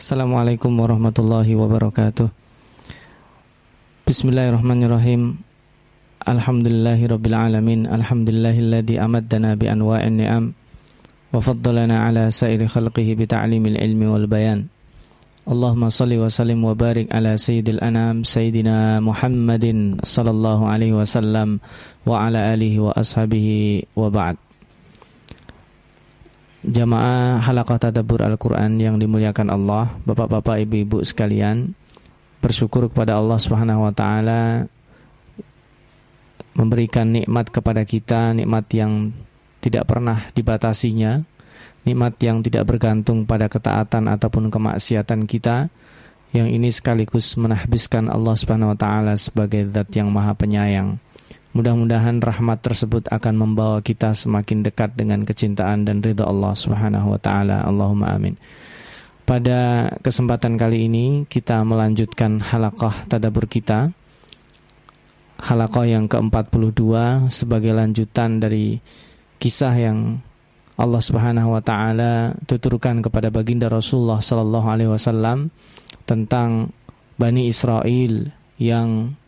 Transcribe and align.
Assalamualaikum 0.00 0.80
warahmatullahi 0.80 1.52
wabarakatuh. 1.52 2.32
Bismillahirrahmanirrahim. 4.08 5.36
Alhamdulillahi 6.24 7.04
rabbil 7.04 7.36
alamin. 7.36 7.84
Alhamdulillahilladzi 7.84 8.96
amaddana 8.96 9.60
bi 9.60 9.68
anwa'in 9.68 10.16
ni'am 10.16 10.44
Wa 11.36 11.44
ala 11.44 12.32
sairi 12.32 12.64
khalqihi 12.64 13.12
bi 13.12 13.28
ta'limil 13.28 13.76
ilmi 13.76 14.08
wal 14.08 14.24
bayan. 14.24 14.72
Allahumma 15.44 15.92
salli 15.92 16.16
wa 16.16 16.32
sallim 16.32 16.64
wa 16.64 16.72
barik 16.72 17.12
ala 17.12 17.36
sayyidil 17.36 17.84
anam 17.84 18.24
Sayyidina 18.24 19.04
Muhammadin 19.04 20.00
sallallahu 20.00 20.64
alaihi 20.64 20.96
wasallam 20.96 21.60
Wa 22.08 22.24
ala 22.24 22.56
alihi 22.56 22.80
wa 22.80 22.96
ashabihi 22.96 23.84
wa 23.92 24.08
ba'd 24.08 24.40
Jamaah 26.60 27.40
halaqah 27.40 27.88
tadabbur 27.88 28.20
Al-Quran 28.20 28.76
yang 28.76 29.00
dimuliakan 29.00 29.48
Allah 29.48 29.96
Bapak-bapak, 30.04 30.60
ibu-ibu 30.68 31.00
sekalian 31.00 31.72
Bersyukur 32.44 32.92
kepada 32.92 33.16
Allah 33.16 33.40
Subhanahu 33.40 33.88
Wa 33.88 33.92
Taala 33.96 34.68
Memberikan 36.52 37.16
nikmat 37.16 37.48
kepada 37.48 37.80
kita 37.88 38.36
Nikmat 38.36 38.68
yang 38.76 39.08
tidak 39.64 39.88
pernah 39.88 40.28
dibatasinya 40.36 41.24
Nikmat 41.88 42.20
yang 42.20 42.44
tidak 42.44 42.68
bergantung 42.68 43.24
pada 43.24 43.48
ketaatan 43.48 44.12
ataupun 44.12 44.52
kemaksiatan 44.52 45.24
kita 45.24 45.72
Yang 46.36 46.48
ini 46.60 46.68
sekaligus 46.68 47.40
menahbiskan 47.40 48.12
Allah 48.12 48.36
Subhanahu 48.36 48.76
Wa 48.76 48.78
Taala 48.84 49.16
sebagai 49.16 49.64
zat 49.64 49.88
yang 49.96 50.12
maha 50.12 50.36
penyayang 50.36 51.00
Mudah-mudahan 51.50 52.22
rahmat 52.22 52.62
tersebut 52.62 53.10
akan 53.10 53.34
membawa 53.34 53.82
kita 53.82 54.14
semakin 54.14 54.62
dekat 54.62 54.94
dengan 54.94 55.26
kecintaan 55.26 55.82
dan 55.82 55.98
ridha 55.98 56.22
Allah 56.22 56.54
Subhanahu 56.54 57.10
wa 57.10 57.18
taala. 57.18 57.66
Allahumma 57.66 58.14
amin. 58.14 58.38
Pada 59.26 59.90
kesempatan 59.98 60.54
kali 60.54 60.86
ini 60.86 61.26
kita 61.26 61.66
melanjutkan 61.66 62.38
halaqah 62.38 63.10
tadabur 63.10 63.50
kita. 63.50 63.90
Halaqah 65.42 65.86
yang 65.90 66.06
ke-42 66.06 66.82
sebagai 67.34 67.74
lanjutan 67.74 68.38
dari 68.38 68.78
kisah 69.42 69.74
yang 69.74 70.22
Allah 70.80 71.02
Subhanahu 71.02 71.58
wa 71.58 71.62
taala 71.62 72.32
tuturkan 72.48 73.02
kepada 73.02 73.28
baginda 73.28 73.66
Rasulullah 73.68 74.22
sallallahu 74.22 74.66
alaihi 74.70 74.90
wasallam 74.92 75.50
tentang 76.06 76.70
Bani 77.20 77.52
Israel 77.52 78.32
yang 78.56 79.18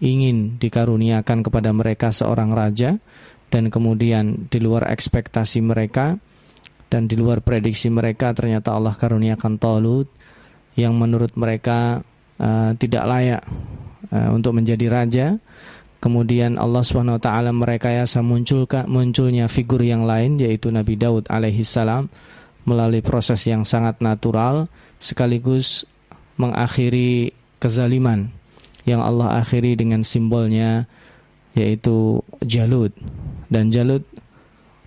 ingin 0.00 0.56
dikaruniakan 0.56 1.44
kepada 1.44 1.70
mereka 1.76 2.08
seorang 2.08 2.56
raja 2.56 2.96
dan 3.52 3.68
kemudian 3.68 4.48
di 4.48 4.58
luar 4.58 4.88
ekspektasi 4.88 5.60
mereka 5.60 6.16
dan 6.90 7.06
di 7.06 7.14
luar 7.14 7.44
prediksi 7.44 7.92
mereka 7.92 8.34
ternyata 8.34 8.74
Allah 8.74 8.96
karuniakan 8.96 9.60
Talut 9.60 10.08
yang 10.74 10.96
menurut 10.96 11.30
mereka 11.36 12.00
uh, 12.40 12.72
tidak 12.74 13.04
layak 13.06 13.42
uh, 14.10 14.30
untuk 14.34 14.56
menjadi 14.56 14.86
raja. 14.90 15.26
Kemudian 16.00 16.56
Allah 16.56 16.80
Subhanahu 16.80 17.20
wa 17.20 17.22
taala 17.22 17.52
merekayasa 17.52 18.24
munculnya 18.88 19.46
figur 19.52 19.84
yang 19.84 20.08
lain 20.08 20.40
yaitu 20.40 20.72
Nabi 20.72 20.96
Daud 20.96 21.28
alaihi 21.28 21.60
salam 21.60 22.08
melalui 22.64 23.04
proses 23.04 23.44
yang 23.44 23.68
sangat 23.68 24.00
natural 24.00 24.72
sekaligus 24.96 25.84
mengakhiri 26.40 27.36
kezaliman 27.60 28.32
yang 28.88 29.00
Allah 29.04 29.40
akhiri 29.40 29.76
dengan 29.76 30.04
simbolnya 30.04 30.88
yaitu 31.52 32.22
Jalut 32.46 32.94
dan 33.50 33.74
Jalut 33.74 34.06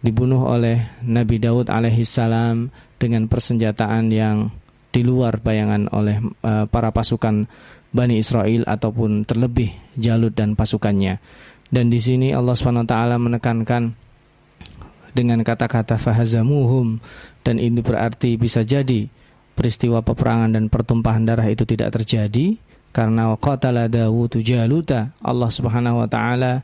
dibunuh 0.03 0.43
oleh 0.47 0.83
Nabi 1.03 1.39
Daud 1.39 1.71
alaihissalam 1.71 2.71
dengan 2.99 3.27
persenjataan 3.27 4.11
yang 4.11 4.51
di 4.93 5.01
luar 5.01 5.41
bayangan 5.41 5.89
oleh 5.89 6.21
uh, 6.45 6.69
para 6.69 6.93
pasukan 6.93 7.47
Bani 7.93 8.15
Israel 8.19 8.65
ataupun 8.65 9.25
terlebih 9.25 9.73
Jalut 9.97 10.33
dan 10.33 10.53
pasukannya. 10.57 11.17
Dan 11.73 11.89
di 11.89 11.97
sini 11.97 12.29
Allah 12.33 12.53
SWT 12.53 12.93
menekankan 13.17 13.93
dengan 15.13 15.41
kata-kata 15.41 15.97
fahazamuhum 15.97 17.01
dan 17.45 17.61
ini 17.61 17.81
berarti 17.81 18.37
bisa 18.37 18.65
jadi 18.65 19.09
peristiwa 19.53 20.01
peperangan 20.01 20.57
dan 20.57 20.69
pertumpahan 20.69 21.25
darah 21.25 21.45
itu 21.45 21.65
tidak 21.69 21.93
terjadi 21.93 22.57
karena 22.93 23.33
qatala 23.41 23.89
Dawud 23.89 24.37
Jaluta 24.39 25.11
Allah 25.19 25.49
Subhanahu 25.49 26.05
wa 26.05 26.07
taala 26.07 26.61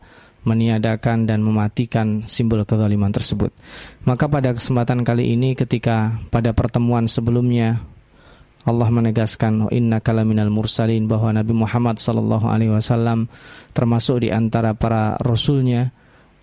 meniadakan 0.48 1.28
dan 1.28 1.44
mematikan 1.44 2.24
simbol 2.30 2.64
kezaliman 2.64 3.12
tersebut. 3.12 3.52
Maka 4.08 4.32
pada 4.32 4.56
kesempatan 4.56 5.04
kali 5.04 5.36
ini 5.36 5.58
ketika 5.58 6.16
pada 6.32 6.56
pertemuan 6.56 7.10
sebelumnya 7.12 7.84
Allah 8.64 8.88
menegaskan 8.92 9.72
inna 9.74 10.00
kalaminal 10.00 10.52
mursalin 10.52 11.10
bahwa 11.10 11.34
Nabi 11.34 11.54
Muhammad 11.58 11.98
sallallahu 11.98 12.46
alaihi 12.48 12.72
wasallam 12.72 13.28
termasuk 13.74 14.24
di 14.24 14.30
antara 14.30 14.76
para 14.78 15.18
rasulnya 15.20 15.92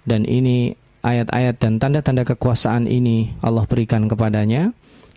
dan 0.05 0.27
ini 0.27 0.75
ayat-ayat 1.07 1.61
dan 1.63 1.79
tanda-tanda 1.79 2.27
kekuasaan 2.27 2.91
ini 2.91 3.37
Allah 3.45 3.63
berikan 3.69 4.11
kepadanya. 4.11 4.75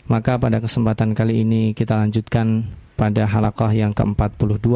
Maka 0.10 0.42
pada 0.42 0.58
kesempatan 0.58 1.14
kali 1.14 1.46
ini 1.46 1.78
kita 1.78 1.94
lanjutkan 1.94 2.66
pada 2.98 3.30
halakah 3.30 3.70
yang 3.70 3.94
ke-42 3.94 4.68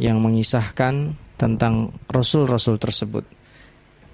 yang 0.00 0.16
mengisahkan 0.24 1.12
tentang 1.36 1.92
rasul-rasul 2.08 2.80
tersebut. 2.80 3.28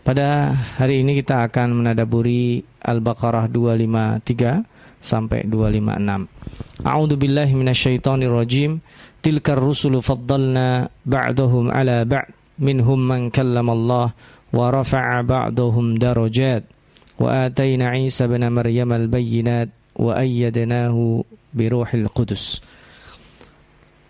Pada 0.03 0.50
hari 0.81 1.06
ini 1.06 1.14
kita 1.14 1.47
akan 1.47 1.84
menadaburi 1.84 2.64
Al-Baqarah 2.82 3.47
253 3.47 4.98
sampai 4.98 5.47
256. 5.47 6.82
A'udzu 6.82 7.15
billahi 7.15 7.54
minasyaitonir 7.54 8.32
rajim. 8.32 8.82
Tilkar 9.22 9.60
rusulu 9.62 10.03
faddalna 10.03 10.91
ba'dahum 11.06 11.70
ala 11.70 12.03
ba'd 12.03 12.34
minhum 12.59 12.98
man 12.98 13.30
kallama 13.30 13.76
Allah 13.76 14.06
wa 14.50 14.66
rafa'a 14.72 15.22
ba'dahum 15.22 16.00
darajat 16.00 16.78
Isa 17.18 18.30
ibn 18.30 18.46
Maryam 18.46 18.94
al-bayyinat 18.94 19.68
wa 19.98 20.14
ayyadnahu 20.14 21.26
biruhil 21.50 22.06
qudus. 22.14 22.62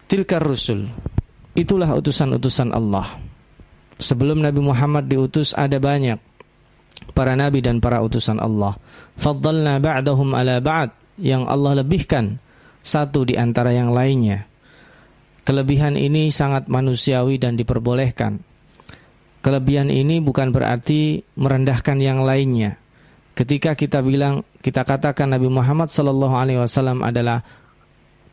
Tilkar 0.08 0.44
rusul. 0.44 0.88
Itulah 1.56 1.88
utusan-utusan 1.96 2.72
Allah. 2.76 3.16
Sebelum 3.98 4.44
Nabi 4.44 4.60
Muhammad 4.62 5.10
diutus 5.10 5.56
ada 5.56 5.80
banyak 5.80 6.20
para 7.16 7.34
nabi 7.34 7.64
dan 7.64 7.82
para 7.82 7.98
utusan 8.04 8.38
Allah. 8.38 8.78
Faddalna 9.18 9.82
ba'dahum 9.82 10.36
ala 10.38 10.62
ba'd 10.62 10.94
yang 11.18 11.50
Allah 11.50 11.82
lebihkan 11.82 12.38
satu 12.78 13.26
di 13.26 13.34
antara 13.34 13.74
yang 13.74 13.90
lainnya. 13.90 14.46
Kelebihan 15.42 15.96
ini 15.96 16.28
sangat 16.28 16.68
manusiawi 16.68 17.40
dan 17.40 17.56
diperbolehkan. 17.56 18.38
Kelebihan 19.40 19.88
ini 19.88 20.20
bukan 20.20 20.52
berarti 20.52 21.24
merendahkan 21.40 21.98
yang 21.98 22.22
lainnya. 22.22 22.76
Ketika 23.38 23.78
kita 23.78 24.02
bilang 24.02 24.42
kita 24.58 24.82
katakan 24.82 25.30
Nabi 25.30 25.46
Muhammad 25.46 25.94
Sallallahu 25.94 26.34
Alaihi 26.34 26.58
Wasallam 26.58 27.06
adalah 27.06 27.38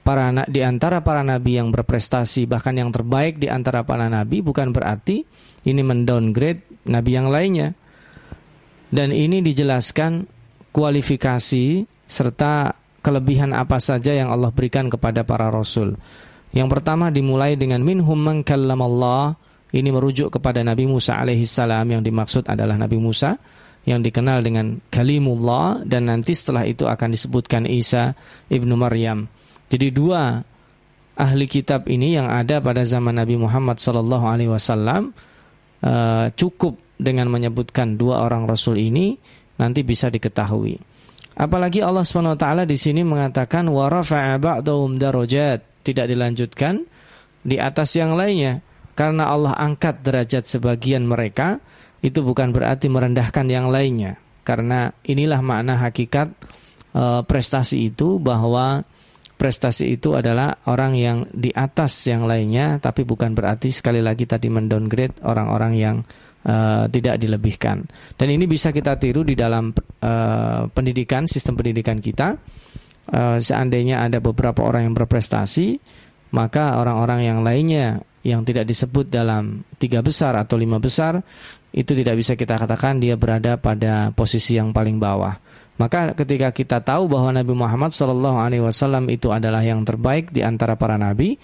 para 0.01 0.33
di 0.49 0.65
antara 0.65 1.01
para 1.05 1.21
nabi 1.25 1.57
yang 1.61 1.73
berprestasi 1.73 2.45
bahkan 2.45 2.77
yang 2.77 2.93
terbaik 2.93 3.41
di 3.41 3.49
antara 3.49 3.81
para 3.81 4.05
nabi 4.05 4.41
bukan 4.41 4.69
berarti 4.69 5.25
ini 5.65 5.81
mendowngrade 5.81 6.85
nabi 6.89 7.11
yang 7.17 7.29
lainnya 7.33 7.73
dan 8.93 9.09
ini 9.09 9.41
dijelaskan 9.41 10.29
kualifikasi 10.69 11.85
serta 12.05 12.73
kelebihan 13.01 13.53
apa 13.53 13.77
saja 13.77 14.13
yang 14.13 14.33
Allah 14.33 14.49
berikan 14.49 14.89
kepada 14.89 15.21
para 15.21 15.53
rasul. 15.53 15.93
Yang 16.55 16.67
pertama 16.71 17.13
dimulai 17.13 17.53
dengan 17.59 17.85
minhum 17.85 18.17
man 18.17 18.41
Allah. 18.81 19.37
Ini 19.75 19.91
merujuk 19.91 20.31
kepada 20.31 20.63
Nabi 20.63 20.87
Musa 20.87 21.19
alaihissalam 21.19 21.83
yang 21.91 21.99
dimaksud 21.99 22.47
adalah 22.47 22.79
Nabi 22.79 22.95
Musa 22.95 23.35
yang 23.85 24.01
dikenal 24.01 24.41
dengan 24.41 24.81
kalimullah 24.89 25.85
dan 25.85 26.09
nanti 26.09 26.33
setelah 26.33 26.65
itu 26.65 26.89
akan 26.89 27.13
disebutkan 27.13 27.69
Isa 27.69 28.17
ibnu 28.49 28.73
Maryam. 28.73 29.29
Jadi 29.69 29.93
dua 29.93 30.41
ahli 31.15 31.45
kitab 31.45 31.87
ini 31.87 32.17
yang 32.17 32.27
ada 32.27 32.59
pada 32.59 32.81
zaman 32.81 33.15
Nabi 33.15 33.37
Muhammad 33.39 33.77
sallallahu 33.77 34.25
alaihi 34.25 34.51
wasallam 34.51 35.13
eh, 35.85 36.27
cukup 36.33 36.81
dengan 36.97 37.29
menyebutkan 37.29 37.95
dua 37.95 38.25
orang 38.25 38.49
rasul 38.49 38.75
ini 38.81 39.15
nanti 39.61 39.85
bisa 39.85 40.09
diketahui. 40.09 40.75
Apalagi 41.35 41.83
Allah 41.83 42.03
Subhanahu 42.03 42.35
wa 42.35 42.39
taala 42.39 42.63
di 42.63 42.79
sini 42.79 43.03
mengatakan 43.03 43.67
wa 43.67 43.91
rafa'a 43.91 44.39
ba'dahum 44.39 44.95
darajat, 44.95 45.83
tidak 45.83 46.07
dilanjutkan 46.07 46.87
di 47.43 47.59
atas 47.59 47.93
yang 47.99 48.15
lainnya 48.15 48.63
karena 48.95 49.27
Allah 49.27 49.51
angkat 49.59 49.99
derajat 49.99 50.47
sebagian 50.47 51.03
mereka 51.03 51.59
itu 52.05 52.21
bukan 52.21 52.53
berarti 52.53 52.85
merendahkan 52.85 53.49
yang 53.49 53.73
lainnya 53.73 54.21
karena 54.45 54.93
inilah 55.01 55.41
makna 55.41 55.81
hakikat 55.81 56.29
e, 56.93 57.25
prestasi 57.25 57.89
itu 57.89 58.21
bahwa 58.21 58.85
prestasi 59.41 59.97
itu 59.97 60.13
adalah 60.13 60.61
orang 60.69 60.93
yang 60.93 61.17
di 61.33 61.49
atas 61.49 62.05
yang 62.05 62.29
lainnya 62.29 62.77
tapi 62.77 63.01
bukan 63.01 63.33
berarti 63.33 63.73
sekali 63.73 64.05
lagi 64.05 64.29
tadi 64.29 64.53
mendowngrade 64.53 65.25
orang-orang 65.25 65.73
yang 65.75 65.97
uh, 66.45 66.85
tidak 66.87 67.17
dilebihkan. 67.17 67.83
Dan 68.15 68.27
ini 68.31 68.45
bisa 68.45 68.69
kita 68.69 68.95
tiru 69.01 69.25
di 69.25 69.33
dalam 69.33 69.73
uh, 69.73 70.69
pendidikan, 70.69 71.25
sistem 71.25 71.57
pendidikan 71.57 71.97
kita. 71.99 72.37
uh, 73.11 73.37
seandainya 73.37 74.05
ada 74.05 74.21
beberapa 74.21 74.65
orang 74.65 74.89
yang 74.89 74.95
berprestasi, 74.95 75.77
maka 76.33 76.77
orang-orang 76.79 77.19
yang 77.25 77.39
lainnya 77.41 78.01
yang 78.25 78.41
tidak 78.41 78.65
disebut 78.65 79.05
dalam 79.05 79.61
tiga 79.77 80.01
besar 80.01 80.33
atau 80.33 80.57
lima 80.57 80.81
besar 80.81 81.21
itu 81.75 81.91
tidak 81.91 82.15
bisa 82.15 82.39
kita 82.39 82.55
katakan 82.55 83.03
dia 83.03 83.19
berada 83.19 83.59
pada 83.59 84.15
posisi 84.15 84.55
yang 84.55 84.71
paling 84.71 84.95
bawah. 84.95 85.35
Maka 85.75 86.15
ketika 86.15 86.55
kita 86.55 86.79
tahu 86.79 87.11
bahwa 87.11 87.35
Nabi 87.35 87.51
Muhammad 87.51 87.91
Shallallahu 87.91 88.39
Alaihi 88.39 88.63
Wasallam 88.63 89.11
itu 89.11 89.35
adalah 89.35 89.59
yang 89.59 89.83
terbaik 89.83 90.31
di 90.31 90.39
antara 90.39 90.79
para 90.79 90.95
nabi, 90.95 91.35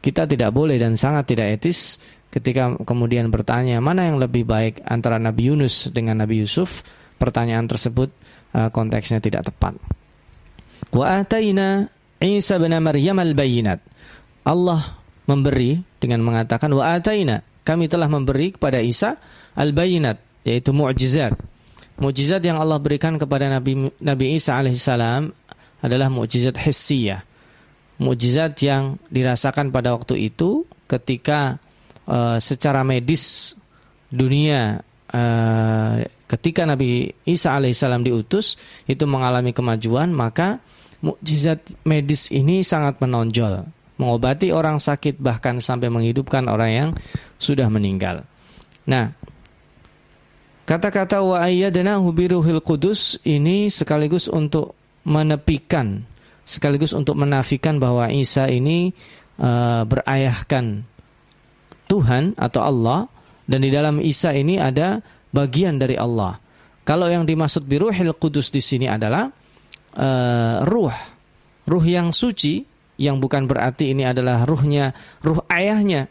kita 0.00 0.24
tidak 0.24 0.56
boleh 0.56 0.80
dan 0.80 0.96
sangat 0.96 1.36
tidak 1.36 1.60
etis 1.60 2.00
ketika 2.32 2.72
kemudian 2.80 3.28
bertanya 3.28 3.84
mana 3.84 4.08
yang 4.08 4.16
lebih 4.16 4.48
baik 4.48 4.80
antara 4.88 5.20
Nabi 5.20 5.52
Yunus 5.52 5.92
dengan 5.92 6.24
Nabi 6.24 6.40
Yusuf. 6.40 6.80
Pertanyaan 7.20 7.68
tersebut 7.68 8.08
uh, 8.56 8.72
konteksnya 8.72 9.20
tidak 9.20 9.52
tepat. 9.52 9.76
Wa 10.96 11.20
ataina 11.20 11.92
Isa 12.24 12.56
bin 12.56 12.72
Maryam 12.80 13.20
al-bayinat. 13.20 13.84
Allah 14.48 14.80
memberi 15.28 15.76
dengan 16.00 16.24
mengatakan 16.24 16.72
wa 16.72 16.96
ataina 16.96 17.44
kami 17.64 17.88
telah 17.88 18.08
memberi 18.08 18.52
kepada 18.52 18.80
Isa 18.80 19.16
al-bayinat 19.58 20.20
yaitu 20.44 20.70
mukjizat. 20.70 21.34
Mukjizat 21.98 22.42
yang 22.42 22.58
Allah 22.58 22.78
berikan 22.82 23.16
kepada 23.16 23.46
Nabi 23.46 23.88
Nabi 24.02 24.34
Isa 24.34 24.58
alaihissalam 24.58 25.30
adalah 25.80 26.08
mukjizat 26.10 26.58
hissiyah. 26.58 27.22
Mukjizat 28.02 28.58
yang 28.60 28.98
dirasakan 29.08 29.70
pada 29.70 29.94
waktu 29.94 30.28
itu 30.28 30.66
ketika 30.90 31.62
uh, 32.10 32.36
secara 32.42 32.82
medis 32.82 33.54
dunia 34.10 34.82
uh, 35.14 35.94
ketika 36.26 36.66
Nabi 36.66 37.14
Isa 37.22 37.54
alaihissalam 37.54 38.02
diutus 38.02 38.58
itu 38.90 39.06
mengalami 39.06 39.54
kemajuan 39.54 40.10
maka 40.10 40.58
mukjizat 40.98 41.62
medis 41.86 42.32
ini 42.34 42.66
sangat 42.66 42.98
menonjol 42.98 43.70
mengobati 43.94 44.50
orang 44.50 44.82
sakit 44.82 45.22
bahkan 45.22 45.62
sampai 45.62 45.86
menghidupkan 45.86 46.50
orang 46.50 46.70
yang 46.70 46.90
sudah 47.38 47.70
meninggal. 47.70 48.26
Nah, 48.90 49.14
kata-kata 50.64 51.20
wa 51.20 51.44
ayyadnahu 51.44 52.10
biruhil 52.12 52.60
qudus 52.64 53.20
ini 53.24 53.68
sekaligus 53.68 54.28
untuk 54.28 54.76
menepikan 55.04 56.04
sekaligus 56.44 56.92
untuk 56.92 57.16
menafikan 57.16 57.80
bahwa 57.80 58.12
Isa 58.12 58.46
ini 58.52 58.92
uh, 59.40 59.82
berayahkan 59.88 60.84
Tuhan 61.88 62.36
atau 62.36 62.60
Allah 62.60 63.08
dan 63.48 63.64
di 63.64 63.72
dalam 63.72 64.00
Isa 64.00 64.32
ini 64.32 64.60
ada 64.60 65.00
bagian 65.32 65.80
dari 65.80 65.96
Allah. 65.96 66.40
Kalau 66.84 67.08
yang 67.08 67.24
dimaksud 67.24 67.64
biruhil 67.64 68.12
qudus 68.16 68.52
di 68.52 68.60
sini 68.60 68.88
adalah 68.88 69.28
uh, 69.96 70.56
ruh, 70.68 70.92
ruh 71.64 71.84
yang 71.84 72.12
suci 72.12 72.60
yang 73.00 73.18
bukan 73.18 73.48
berarti 73.48 73.90
ini 73.90 74.06
adalah 74.06 74.44
ruhnya, 74.46 74.94
ruh 75.24 75.42
ayahnya. 75.50 76.06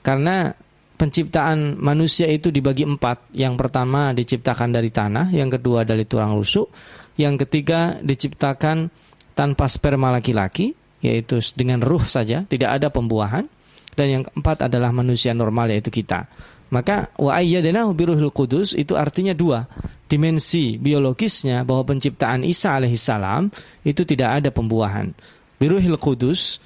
Karena 0.00 0.56
penciptaan 1.00 1.80
manusia 1.80 2.28
itu 2.28 2.52
dibagi 2.52 2.84
empat. 2.84 3.32
Yang 3.32 3.56
pertama 3.56 4.12
diciptakan 4.12 4.68
dari 4.68 4.92
tanah, 4.92 5.32
yang 5.32 5.48
kedua 5.48 5.88
dari 5.88 6.04
tulang 6.04 6.36
rusuk, 6.36 6.68
yang 7.16 7.40
ketiga 7.40 7.96
diciptakan 8.04 8.92
tanpa 9.32 9.64
sperma 9.64 10.12
laki-laki, 10.12 10.76
yaitu 11.00 11.40
dengan 11.56 11.80
ruh 11.80 12.04
saja, 12.04 12.44
tidak 12.44 12.76
ada 12.76 12.92
pembuahan. 12.92 13.48
Dan 13.96 14.06
yang 14.20 14.22
keempat 14.28 14.68
adalah 14.68 14.92
manusia 14.92 15.32
normal 15.32 15.72
yaitu 15.72 15.88
kita. 15.88 16.28
Maka 16.70 17.10
wa 17.18 17.34
ayyadnahu 17.34 17.90
biruhil 17.96 18.30
qudus 18.30 18.76
itu 18.76 18.94
artinya 18.94 19.34
dua. 19.34 19.66
Dimensi 20.06 20.78
biologisnya 20.78 21.66
bahwa 21.66 21.86
penciptaan 21.96 22.46
Isa 22.46 22.78
alaihissalam 22.78 23.50
itu 23.82 24.02
tidak 24.06 24.42
ada 24.42 24.50
pembuahan. 24.54 25.10
Biruhil 25.60 26.00
Kudus 26.00 26.56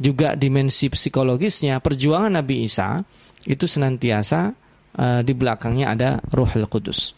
juga 0.00 0.34
dimensi 0.34 0.90
psikologisnya 0.90 1.78
perjuangan 1.78 2.40
Nabi 2.40 2.66
Isa 2.66 3.04
itu 3.46 3.64
senantiasa 3.64 4.52
uh, 4.96 5.20
di 5.24 5.32
belakangnya 5.32 5.92
ada 5.92 6.10
Ruhul 6.32 6.68
Kudus. 6.68 7.16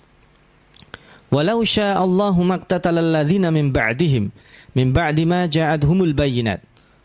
Walau 1.33 1.65
Allahu 1.65 2.45
maqtatala 2.45 3.01
alladhina 3.01 3.49
min 3.49 3.73
ba'dihim 3.73 4.29
min 4.77 4.87
ba'di 4.93 5.25
ma 5.25 5.49
ja'adhumul 5.49 6.13
bayyinat 6.13 6.61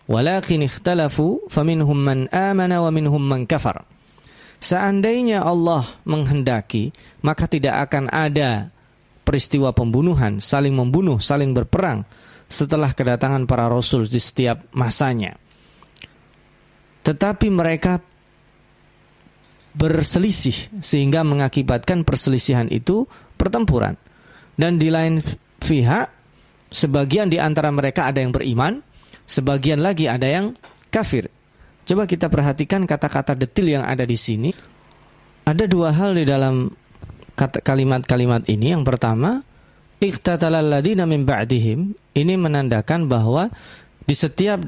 walakin 0.07 0.67
ikhtalafu 0.67 1.47
faminhum 1.47 1.95
man 1.95 2.19
amana 2.31 2.83
wa 2.83 2.91
minhum 2.91 3.23
man 3.23 3.47
kafar. 3.47 3.87
Seandainya 4.57 5.45
Allah 5.45 5.85
menghendaki, 6.03 6.89
maka 7.21 7.45
tidak 7.45 7.87
akan 7.87 8.09
ada 8.09 8.73
peristiwa 9.21 9.69
pembunuhan, 9.69 10.41
saling 10.41 10.73
membunuh, 10.73 11.21
saling 11.21 11.53
berperang 11.53 12.01
setelah 12.49 12.89
kedatangan 12.95 13.45
para 13.45 13.69
rasul 13.69 14.09
di 14.09 14.17
setiap 14.17 14.65
masanya. 14.73 15.37
Tetapi 17.05 17.47
mereka 17.53 18.01
berselisih 19.77 20.81
sehingga 20.81 21.21
mengakibatkan 21.21 22.01
perselisihan 22.01 22.65
itu 22.74 23.06
pertempuran. 23.38 23.94
Dan 24.57 24.81
di 24.81 24.89
lain 24.89 25.21
pihak 25.62 26.09
sebagian 26.74 27.29
di 27.29 27.38
antara 27.38 27.69
mereka 27.69 28.09
ada 28.09 28.18
yang 28.18 28.33
beriman, 28.33 28.81
sebagian 29.29 29.79
lagi 29.85 30.09
ada 30.09 30.25
yang 30.25 30.57
kafir. 30.89 31.29
Coba 31.88 32.09
kita 32.09 32.27
perhatikan 32.27 32.83
kata-kata 32.89 33.38
detil 33.38 33.71
yang 33.77 33.85
ada 33.85 34.03
di 34.03 34.18
sini. 34.18 34.51
Ada 35.47 35.63
dua 35.69 35.95
hal 35.95 36.18
di 36.18 36.27
dalam 36.27 36.68
kalimat-kalimat 37.38 38.50
ini. 38.51 38.75
Yang 38.75 38.83
pertama, 38.83 39.39
iqtatalalladzina 40.03 41.07
min 41.07 41.23
ba'dihim 41.23 41.95
ini 42.18 42.33
menandakan 42.35 43.07
bahwa 43.07 43.47
di 44.03 44.12
setiap 44.18 44.59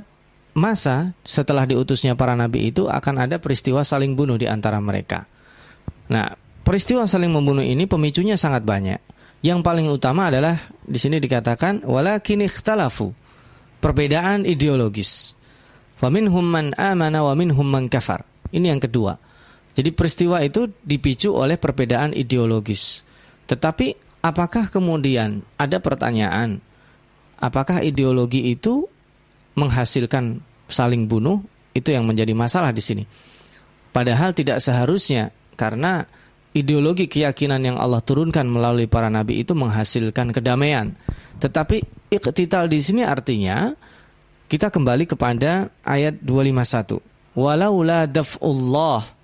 masa 0.59 1.15
setelah 1.23 1.63
diutusnya 1.63 2.19
para 2.19 2.35
nabi 2.35 2.67
itu 2.67 2.91
akan 2.91 3.23
ada 3.23 3.39
peristiwa 3.39 3.79
saling 3.87 4.19
bunuh 4.19 4.35
di 4.35 4.45
antara 4.45 4.83
mereka. 4.83 5.23
Nah, 6.11 6.35
peristiwa 6.67 7.07
saling 7.07 7.31
membunuh 7.31 7.63
ini 7.63 7.87
pemicunya 7.87 8.35
sangat 8.35 8.67
banyak. 8.67 8.99
Yang 9.39 9.59
paling 9.63 9.87
utama 9.87 10.27
adalah 10.27 10.59
di 10.83 10.99
sini 10.99 11.23
dikatakan 11.23 11.87
walakin 11.87 12.43
ikhtalafu. 12.43 13.15
Perbedaan 13.79 14.43
ideologis. 14.43 15.31
Wa 16.03 16.11
minhum 16.11 16.43
man 16.43 16.75
amana 16.75 17.23
wa 17.23 17.31
minhum 17.31 17.63
man 17.63 17.87
kafar. 17.87 18.27
Ini 18.51 18.75
yang 18.75 18.83
kedua. 18.83 19.15
Jadi 19.71 19.95
peristiwa 19.95 20.43
itu 20.43 20.67
dipicu 20.83 21.31
oleh 21.31 21.55
perbedaan 21.55 22.11
ideologis. 22.11 23.07
Tetapi 23.47 23.95
apakah 24.19 24.67
kemudian 24.67 25.39
ada 25.55 25.79
pertanyaan, 25.79 26.59
apakah 27.39 27.79
ideologi 27.79 28.51
itu 28.51 28.83
menghasilkan 29.55 30.43
saling 30.69 31.09
bunuh? 31.09 31.41
Itu 31.73 31.93
yang 31.93 32.07
menjadi 32.07 32.33
masalah 32.33 32.73
di 32.73 32.81
sini. 32.81 33.03
Padahal 33.89 34.33
tidak 34.37 34.61
seharusnya 34.61 35.33
karena 35.57 36.05
ideologi 36.53 37.05
keyakinan 37.05 37.61
yang 37.61 37.77
Allah 37.77 38.01
turunkan 38.01 38.45
melalui 38.45 38.89
para 38.89 39.09
nabi 39.09 39.41
itu 39.41 39.53
menghasilkan 39.53 40.33
kedamaian. 40.33 40.93
Tetapi 41.41 42.09
iktital 42.09 42.69
di 42.69 42.79
sini 42.81 43.01
artinya 43.05 43.73
kita 44.49 44.73
kembali 44.73 45.05
kepada 45.05 45.69
ayat 45.85 46.17
251. 46.21 47.37
Walaula 47.37 48.09
daf'ullah 48.09 49.19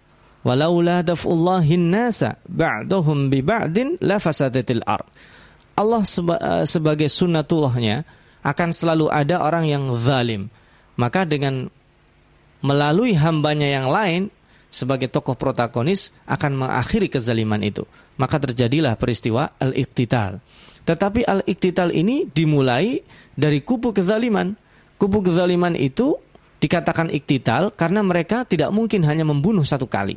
walaula 0.45 1.01
daf'ullahin 1.01 1.89
nasa 1.89 2.37
ba'dahum 2.45 3.33
bi 3.33 3.41
ba'din 3.41 3.97
la 4.05 4.21
fasadatil 4.21 4.85
ard. 4.85 5.09
Allah 5.75 6.05
eh, 6.05 6.63
sebagai 6.69 7.09
sunnatullahnya 7.09 8.05
akan 8.45 8.69
selalu 8.69 9.09
ada 9.09 9.41
orang 9.41 9.65
yang 9.65 9.83
zalim. 9.97 10.53
Maka 10.95 11.27
dengan 11.27 11.67
melalui 12.63 13.13
hambanya 13.13 13.67
yang 13.67 13.87
lain 13.91 14.31
sebagai 14.71 15.07
tokoh 15.07 15.35
protagonis 15.35 16.11
akan 16.27 16.65
mengakhiri 16.65 17.11
kezaliman 17.11 17.61
itu. 17.63 17.83
Maka 18.15 18.39
terjadilah 18.39 18.95
peristiwa 18.95 19.55
al-iqtital. 19.59 20.39
Tetapi 20.85 21.27
al-iqtital 21.27 21.91
ini 21.91 22.27
dimulai 22.27 22.99
dari 23.35 23.59
kubu 23.63 23.91
kezaliman. 23.91 24.55
Kubu 24.95 25.19
kezaliman 25.27 25.75
itu 25.75 26.15
dikatakan 26.63 27.11
iktital 27.11 27.75
karena 27.75 27.99
mereka 27.99 28.47
tidak 28.47 28.71
mungkin 28.71 29.03
hanya 29.03 29.27
membunuh 29.27 29.67
satu 29.67 29.91
kali 29.91 30.15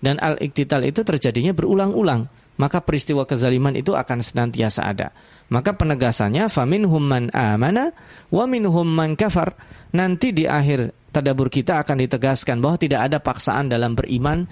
dan 0.00 0.20
al-iktital 0.20 0.84
itu 0.84 1.00
terjadinya 1.00 1.56
berulang-ulang, 1.56 2.28
maka 2.60 2.84
peristiwa 2.84 3.24
kezaliman 3.24 3.72
itu 3.76 3.96
akan 3.96 4.20
senantiasa 4.20 4.84
ada. 4.84 5.08
Maka 5.46 5.78
penegasannya 5.78 6.50
faminhum 6.50 7.02
man 7.02 7.30
amana 7.30 7.94
wa 8.34 8.44
man 8.82 9.14
kafar. 9.14 9.54
Nanti 9.94 10.34
di 10.34 10.44
akhir 10.44 11.10
tadabur 11.14 11.46
kita 11.46 11.80
akan 11.86 12.02
ditegaskan 12.02 12.58
bahwa 12.58 12.76
tidak 12.76 13.00
ada 13.06 13.18
paksaan 13.22 13.70
dalam 13.70 13.94
beriman 13.94 14.44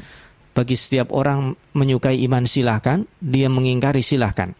bagi 0.54 0.78
setiap 0.78 1.10
orang 1.10 1.50
menyukai 1.74 2.22
iman 2.30 2.46
silahkan, 2.46 3.02
dia 3.18 3.50
mengingkari 3.50 4.00
silahkan. 4.00 4.54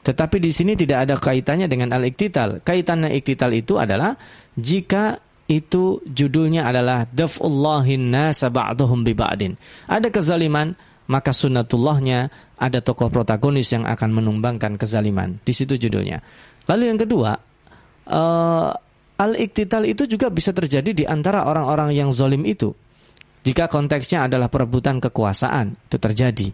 Tetapi 0.00 0.40
di 0.40 0.48
sini 0.54 0.78
tidak 0.78 1.10
ada 1.10 1.14
kaitannya 1.18 1.66
dengan 1.66 1.92
al-iktital. 1.92 2.62
Kaitannya 2.62 3.12
iktital 3.18 3.52
itu 3.52 3.76
adalah 3.76 4.14
jika 4.54 5.18
itu 5.50 5.98
judulnya 6.06 6.70
adalah 6.70 7.04
daf'ullahin 7.10 8.14
nasa 8.14 8.48
ba'duhum 8.48 9.02
bi 9.02 9.12
ba'din. 9.12 9.58
Ada 9.90 10.08
kezaliman, 10.14 10.78
maka 11.10 11.34
sunnatullahnya 11.34 12.30
ada 12.54 12.78
tokoh 12.78 13.10
protagonis 13.10 13.74
yang 13.74 13.82
akan 13.82 14.14
menumbangkan 14.14 14.78
kezaliman. 14.78 15.42
Di 15.42 15.50
situ 15.50 15.74
judulnya. 15.74 16.22
Lalu 16.70 16.82
yang 16.86 16.98
kedua, 17.02 17.34
uh, 18.06 18.70
al-iktital 19.18 19.82
itu 19.90 20.06
juga 20.06 20.30
bisa 20.30 20.54
terjadi 20.54 20.94
di 20.94 21.04
antara 21.04 21.50
orang-orang 21.50 21.90
yang 21.90 22.14
zolim 22.14 22.46
itu. 22.46 22.70
Jika 23.40 23.72
konteksnya 23.72 24.28
adalah 24.28 24.52
perebutan 24.52 25.00
kekuasaan, 25.00 25.72
itu 25.88 25.96
terjadi. 25.96 26.48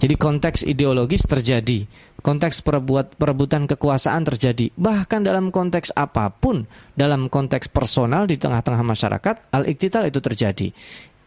Jadi 0.00 0.14
konteks 0.16 0.64
ideologis 0.64 1.28
terjadi, 1.28 1.84
konteks 2.24 2.64
perebuat 2.64 3.20
perebutan 3.20 3.68
kekuasaan 3.68 4.24
terjadi. 4.24 4.72
Bahkan 4.72 5.28
dalam 5.28 5.52
konteks 5.52 5.92
apa 5.92 6.32
pun, 6.32 6.64
dalam 6.96 7.28
konteks 7.28 7.68
personal 7.68 8.24
di 8.24 8.40
tengah-tengah 8.40 8.80
masyarakat, 8.80 9.52
al-iktital 9.52 10.08
itu 10.08 10.24
terjadi. 10.24 10.72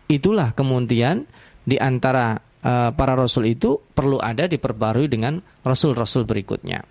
Itulah 0.10 0.58
kemudian 0.58 1.30
di 1.62 1.78
antara 1.78 2.42
uh, 2.66 2.90
para 2.98 3.14
rasul 3.14 3.46
itu 3.54 3.78
perlu 3.94 4.18
ada 4.18 4.50
diperbarui 4.50 5.06
dengan 5.06 5.38
rasul-rasul 5.62 6.26
berikutnya. 6.26 6.82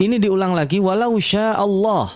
Ini 0.00 0.16
diulang 0.16 0.56
lagi 0.56 0.80
walau 0.80 1.20
Allah 1.36 2.08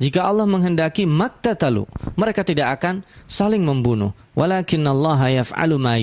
jika 0.00 0.24
Allah 0.24 0.48
menghendaki 0.48 1.04
maktatalu, 1.04 1.84
mereka 2.16 2.40
tidak 2.40 2.80
akan 2.80 3.04
saling 3.28 3.60
membunuh. 3.60 4.16
Walakin 4.32 4.88
Allah 4.88 5.44
yaf'alu 5.44 5.76
ma. 5.76 6.00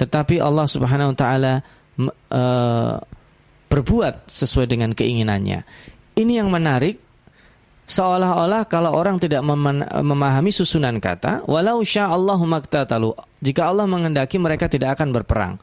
Tetapi 0.00 0.40
Allah 0.40 0.64
Subhanahu 0.64 1.12
wa 1.12 1.16
taala 1.20 1.54
uh, 2.32 2.96
berbuat 3.68 4.24
sesuai 4.24 4.72
dengan 4.72 4.96
keinginannya. 4.96 5.60
Ini 6.16 6.40
yang 6.40 6.48
menarik 6.48 6.96
seolah-olah 7.90 8.70
kalau 8.70 8.94
orang 8.94 9.18
tidak 9.18 9.42
memahami 9.42 10.54
susunan 10.54 11.02
kata, 11.02 11.42
walau 11.50 11.82
Allahu 11.82 12.46
maktatalu, 12.46 13.10
jika 13.42 13.66
Allah 13.66 13.90
menghendaki 13.90 14.38
mereka 14.38 14.70
tidak 14.70 14.94
akan 14.94 15.10
berperang. 15.10 15.54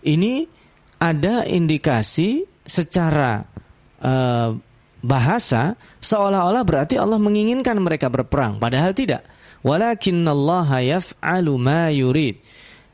Ini 0.00 0.48
ada 0.96 1.44
indikasi 1.44 2.48
secara 2.64 3.44
uh, 4.00 4.56
bahasa 5.04 5.76
seolah-olah 6.00 6.64
berarti 6.64 6.96
Allah 6.96 7.20
menginginkan 7.20 7.76
mereka 7.76 8.08
berperang 8.08 8.56
padahal 8.56 8.96
tidak. 8.96 9.28
Walakinallaha 9.60 10.80
yaf'alu 10.80 11.52
ma 11.60 11.92
yurid. 11.92 12.40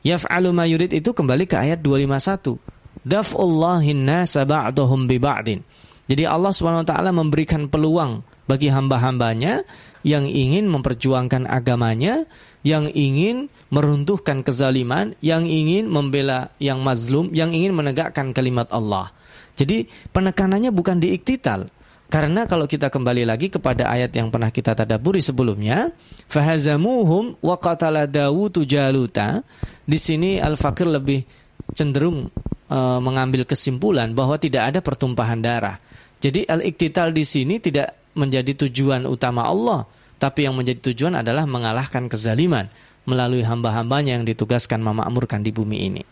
Yaf'alu 0.02 0.50
ma 0.50 0.66
yurid 0.66 0.90
itu 0.90 1.14
kembali 1.14 1.46
ke 1.46 1.54
ayat 1.54 1.78
251 1.84 2.82
daf'ullahin 3.02 4.06
nasa 4.06 4.46
ba'dahum 4.46 5.10
bi 5.10 5.18
ba'din 5.18 5.60
jadi 6.06 6.30
Allah 6.30 6.50
SWT 6.54 6.90
memberikan 7.10 7.66
peluang 7.66 8.22
bagi 8.46 8.68
hamba-hambanya 8.70 9.62
yang 10.02 10.26
ingin 10.26 10.66
memperjuangkan 10.66 11.46
agamanya, 11.46 12.26
yang 12.66 12.90
ingin 12.90 13.46
meruntuhkan 13.70 14.42
kezaliman, 14.42 15.14
yang 15.22 15.46
ingin 15.46 15.87
membela 15.87 16.50
yang 16.58 16.82
mazlum, 16.82 17.30
yang 17.30 17.54
ingin 17.54 17.75
menegakkan 17.75 18.34
kalimat 18.34 18.66
Allah. 18.75 19.14
Jadi 19.54 19.87
penekanannya 20.11 20.75
bukan 20.75 20.99
di 20.99 21.14
iktital, 21.14 21.70
karena 22.12 22.44
kalau 22.44 22.68
kita 22.68 22.92
kembali 22.92 23.25
lagi 23.25 23.49
kepada 23.49 23.88
ayat 23.88 24.12
yang 24.12 24.28
pernah 24.28 24.52
kita 24.52 24.76
tadaburi 24.76 25.25
sebelumnya, 25.25 25.88
fahazamuhum 26.28 27.40
wa 27.40 27.56
qatala 27.56 28.04
Dawudu 28.04 28.68
Jaluta. 28.68 29.40
Di 29.80 29.96
sini 29.96 30.37
Al-Fakir 30.37 30.92
lebih 30.92 31.25
cenderung 31.72 32.28
e, 32.68 32.78
mengambil 33.00 33.49
kesimpulan 33.49 34.12
bahwa 34.12 34.37
tidak 34.37 34.76
ada 34.76 34.84
pertumpahan 34.84 35.40
darah. 35.40 35.80
Jadi 36.20 36.44
al-iktital 36.44 37.16
di 37.16 37.25
sini 37.25 37.56
tidak 37.64 38.01
menjadi 38.12 38.66
tujuan 38.66 39.09
utama 39.09 39.47
Allah, 39.49 39.88
tapi 40.21 40.45
yang 40.47 40.54
menjadi 40.54 40.92
tujuan 40.92 41.21
adalah 41.21 41.49
mengalahkan 41.49 42.07
kezaliman 42.07 42.69
melalui 43.09 43.42
hamba-hambanya 43.42 44.21
yang 44.21 44.25
ditugaskan 44.28 44.78
memakmurkan 44.78 45.42
di 45.42 45.50
bumi 45.50 45.78
ini. 45.90 46.02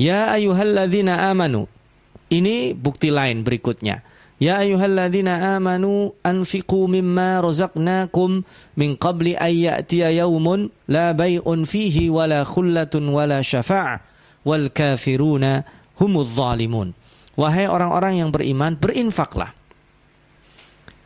Ya 0.00 0.32
ayyuhalladzina 0.32 1.30
amanu. 1.30 1.68
Ini 2.30 2.78
bukti 2.78 3.10
lain 3.10 3.42
berikutnya 3.42 4.06
Ya 4.40 4.56
ayyuhalladzina 4.64 5.60
amanu 5.60 6.16
anfiqu 6.24 6.88
mimma 6.88 7.44
razaqnakum 7.44 8.40
min 8.72 8.96
qabli 8.96 9.36
an 9.36 9.52
ya'tiya 9.52 10.16
yawmun 10.16 10.72
la 10.88 11.12
bay'un 11.12 11.68
fihi 11.68 12.08
wala 12.08 12.48
khullatun 12.48 13.12
wala 13.12 13.44
syafa'ah 13.44 14.00
wal 14.48 14.72
kafiruna 14.72 15.68
humudz 16.00 16.40
zalimun. 16.40 16.96
Wahai 17.36 17.68
orang-orang 17.68 18.24
yang 18.24 18.32
beriman, 18.32 18.80
berinfaklah. 18.80 19.52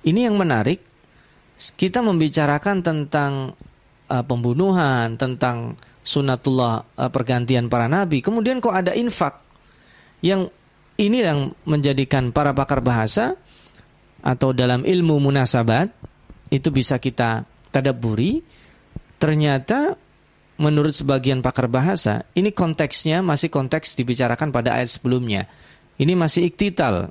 Ini 0.04 0.30
yang 0.30 0.36
menarik. 0.36 0.80
Kita 1.54 2.02
membicarakan 2.02 2.82
tentang 2.82 3.54
uh, 4.10 4.24
pembunuhan, 4.26 5.14
tentang 5.16 5.78
sunatullah 6.04 6.84
uh, 6.98 7.10
pergantian 7.10 7.72
para 7.72 7.88
nabi. 7.88 8.20
Kemudian 8.20 8.60
kok 8.60 8.74
ada 8.74 8.92
infak 8.92 9.40
yang 10.24 10.48
ini 10.96 11.20
yang 11.20 11.52
menjadikan 11.68 12.30
para 12.30 12.54
pakar 12.56 12.80
bahasa 12.80 13.36
atau 14.24 14.56
dalam 14.56 14.86
ilmu 14.88 15.20
munasabat 15.20 15.92
itu 16.48 16.72
bisa 16.72 16.96
kita 16.96 17.44
tadaburi 17.68 18.40
ternyata 19.20 19.98
menurut 20.56 20.96
sebagian 20.96 21.42
pakar 21.44 21.66
bahasa 21.68 22.24
ini 22.32 22.54
konteksnya 22.54 23.20
masih 23.20 23.52
konteks 23.52 23.98
dibicarakan 24.00 24.54
pada 24.54 24.80
ayat 24.80 24.96
sebelumnya 24.96 25.50
ini 26.00 26.16
masih 26.16 26.48
iktital 26.48 27.10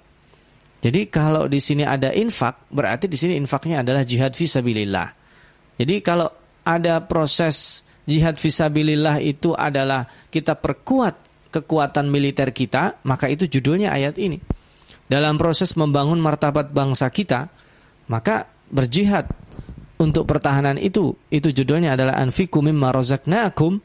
jadi 0.84 1.08
kalau 1.08 1.48
di 1.48 1.64
sini 1.64 1.88
ada 1.88 2.12
infak 2.12 2.68
berarti 2.68 3.08
di 3.08 3.16
sini 3.16 3.40
infaknya 3.40 3.80
adalah 3.80 4.04
jihad 4.04 4.36
visabilillah 4.36 5.08
jadi 5.80 5.96
kalau 6.04 6.28
ada 6.64 7.00
proses 7.04 7.88
jihad 8.04 8.36
visabilillah 8.36 9.24
itu 9.24 9.56
adalah 9.56 10.08
kita 10.28 10.60
perkuat 10.60 11.16
kekuatan 11.54 12.10
militer 12.10 12.50
kita, 12.50 12.98
maka 13.06 13.30
itu 13.30 13.46
judulnya 13.46 13.94
ayat 13.94 14.18
ini. 14.18 14.42
Dalam 15.06 15.38
proses 15.38 15.78
membangun 15.78 16.18
martabat 16.18 16.74
bangsa 16.74 17.06
kita, 17.14 17.54
maka 18.10 18.50
berjihad 18.74 19.30
untuk 20.02 20.26
pertahanan 20.26 20.82
itu, 20.82 21.14
itu 21.30 21.54
judulnya 21.54 21.94
adalah 21.94 22.18
anfiku 22.18 22.66
mimma 22.66 22.90
razaqnakum, 22.90 23.78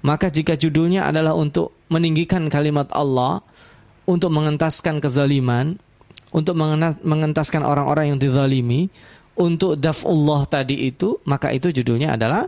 maka 0.00 0.32
jika 0.32 0.56
judulnya 0.56 1.04
adalah 1.04 1.36
untuk 1.36 1.76
meninggikan 1.92 2.48
kalimat 2.48 2.88
Allah, 2.96 3.44
untuk 4.08 4.32
mengentaskan 4.32 5.04
kezaliman, 5.04 5.76
untuk 6.30 6.54
mengentaskan 7.02 7.66
orang-orang 7.66 8.14
yang 8.14 8.18
dizalimi, 8.22 8.86
untuk 9.34 9.74
daf'ullah 9.80 10.46
tadi 10.46 10.86
itu, 10.86 11.18
maka 11.26 11.50
itu 11.50 11.74
judulnya 11.74 12.14
adalah 12.14 12.46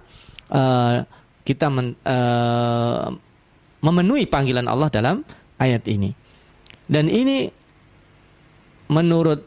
uh, 0.52 1.02
kita 1.42 1.66
men, 1.66 1.98
uh, 2.06 3.10
memenuhi 3.82 4.30
panggilan 4.30 4.70
Allah 4.70 4.88
dalam 4.92 5.16
ayat 5.58 5.82
ini. 5.90 6.14
Dan 6.86 7.10
ini 7.10 7.50
menurut 8.92 9.40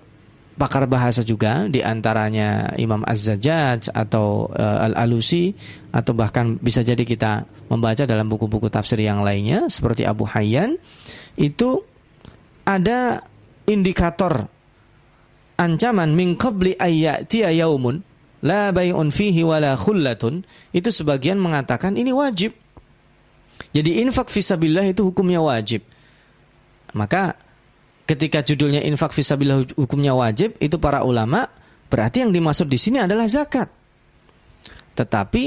pakar 0.56 0.88
bahasa 0.88 1.20
juga 1.22 1.68
di 1.68 1.84
antaranya 1.84 2.74
Imam 2.80 3.04
Az-Zajjaj 3.04 3.92
atau 3.92 4.48
uh, 4.52 4.88
Al-Alusi 4.88 5.52
atau 5.92 6.16
bahkan 6.16 6.56
bisa 6.60 6.80
jadi 6.80 7.04
kita 7.04 7.44
membaca 7.68 8.08
dalam 8.08 8.32
buku-buku 8.32 8.72
tafsir 8.72 9.04
yang 9.04 9.22
lainnya 9.22 9.68
seperti 9.68 10.08
Abu 10.08 10.24
Hayyan 10.24 10.80
itu 11.36 11.84
ada 12.64 13.22
indikator 13.66 14.48
ancaman 15.56 16.12
min 16.14 16.36
qabli 16.36 16.76
ayyatiya 16.76 17.52
yaumun 17.56 18.04
la 18.46 18.70
bay'un 18.70 19.10
fihi 19.10 19.42
wala 19.42 19.74
khullatun 19.80 20.46
itu 20.76 20.90
sebagian 20.92 21.40
mengatakan 21.40 21.96
ini 21.98 22.12
wajib 22.12 22.54
jadi 23.76 24.00
infak 24.08 24.32
fisabilillah 24.32 24.96
itu 24.96 25.04
hukumnya 25.04 25.44
wajib. 25.44 25.84
Maka 26.96 27.36
ketika 28.08 28.40
judulnya 28.40 28.80
infak 28.88 29.12
fisabilillah 29.12 29.76
hukumnya 29.76 30.16
wajib, 30.16 30.56
itu 30.64 30.80
para 30.80 31.04
ulama 31.04 31.52
berarti 31.92 32.24
yang 32.24 32.32
dimaksud 32.32 32.72
di 32.72 32.80
sini 32.80 33.04
adalah 33.04 33.28
zakat. 33.28 33.68
Tetapi 34.96 35.46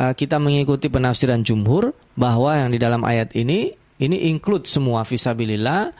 uh, 0.00 0.16
kita 0.16 0.40
mengikuti 0.40 0.88
penafsiran 0.88 1.44
jumhur 1.44 1.92
bahwa 2.16 2.56
yang 2.56 2.72
di 2.72 2.80
dalam 2.80 3.04
ayat 3.04 3.36
ini 3.36 3.68
ini 4.00 4.32
include 4.32 4.64
semua 4.64 5.04
fisabilillah. 5.04 5.92